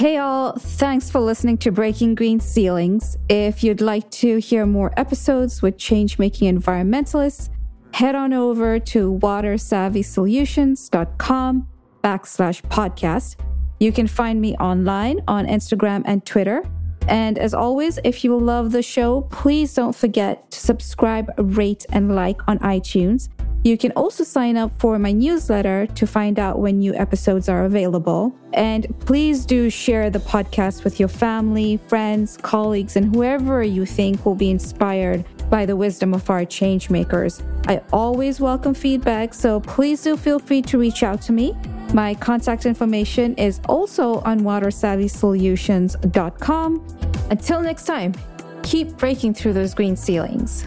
[0.00, 3.18] Hey all, thanks for listening to Breaking Green Ceilings.
[3.28, 7.50] If you'd like to hear more episodes with change making environmentalists,
[7.92, 11.68] head on over to watersavvysolutions.com
[12.02, 13.36] backslash podcast.
[13.78, 16.64] You can find me online on Instagram and Twitter.
[17.06, 22.14] And as always, if you love the show, please don't forget to subscribe, rate, and
[22.14, 23.28] like on iTunes.
[23.62, 27.66] You can also sign up for my newsletter to find out when new episodes are
[27.66, 28.34] available.
[28.54, 34.24] And please do share the podcast with your family, friends, colleagues, and whoever you think
[34.24, 37.42] will be inspired by the wisdom of our change makers.
[37.66, 41.54] I always welcome feedback, so please do feel free to reach out to me.
[41.92, 46.96] My contact information is also on watersavvysolutions.com.
[47.30, 48.14] Until next time,
[48.62, 50.64] keep breaking through those green ceilings.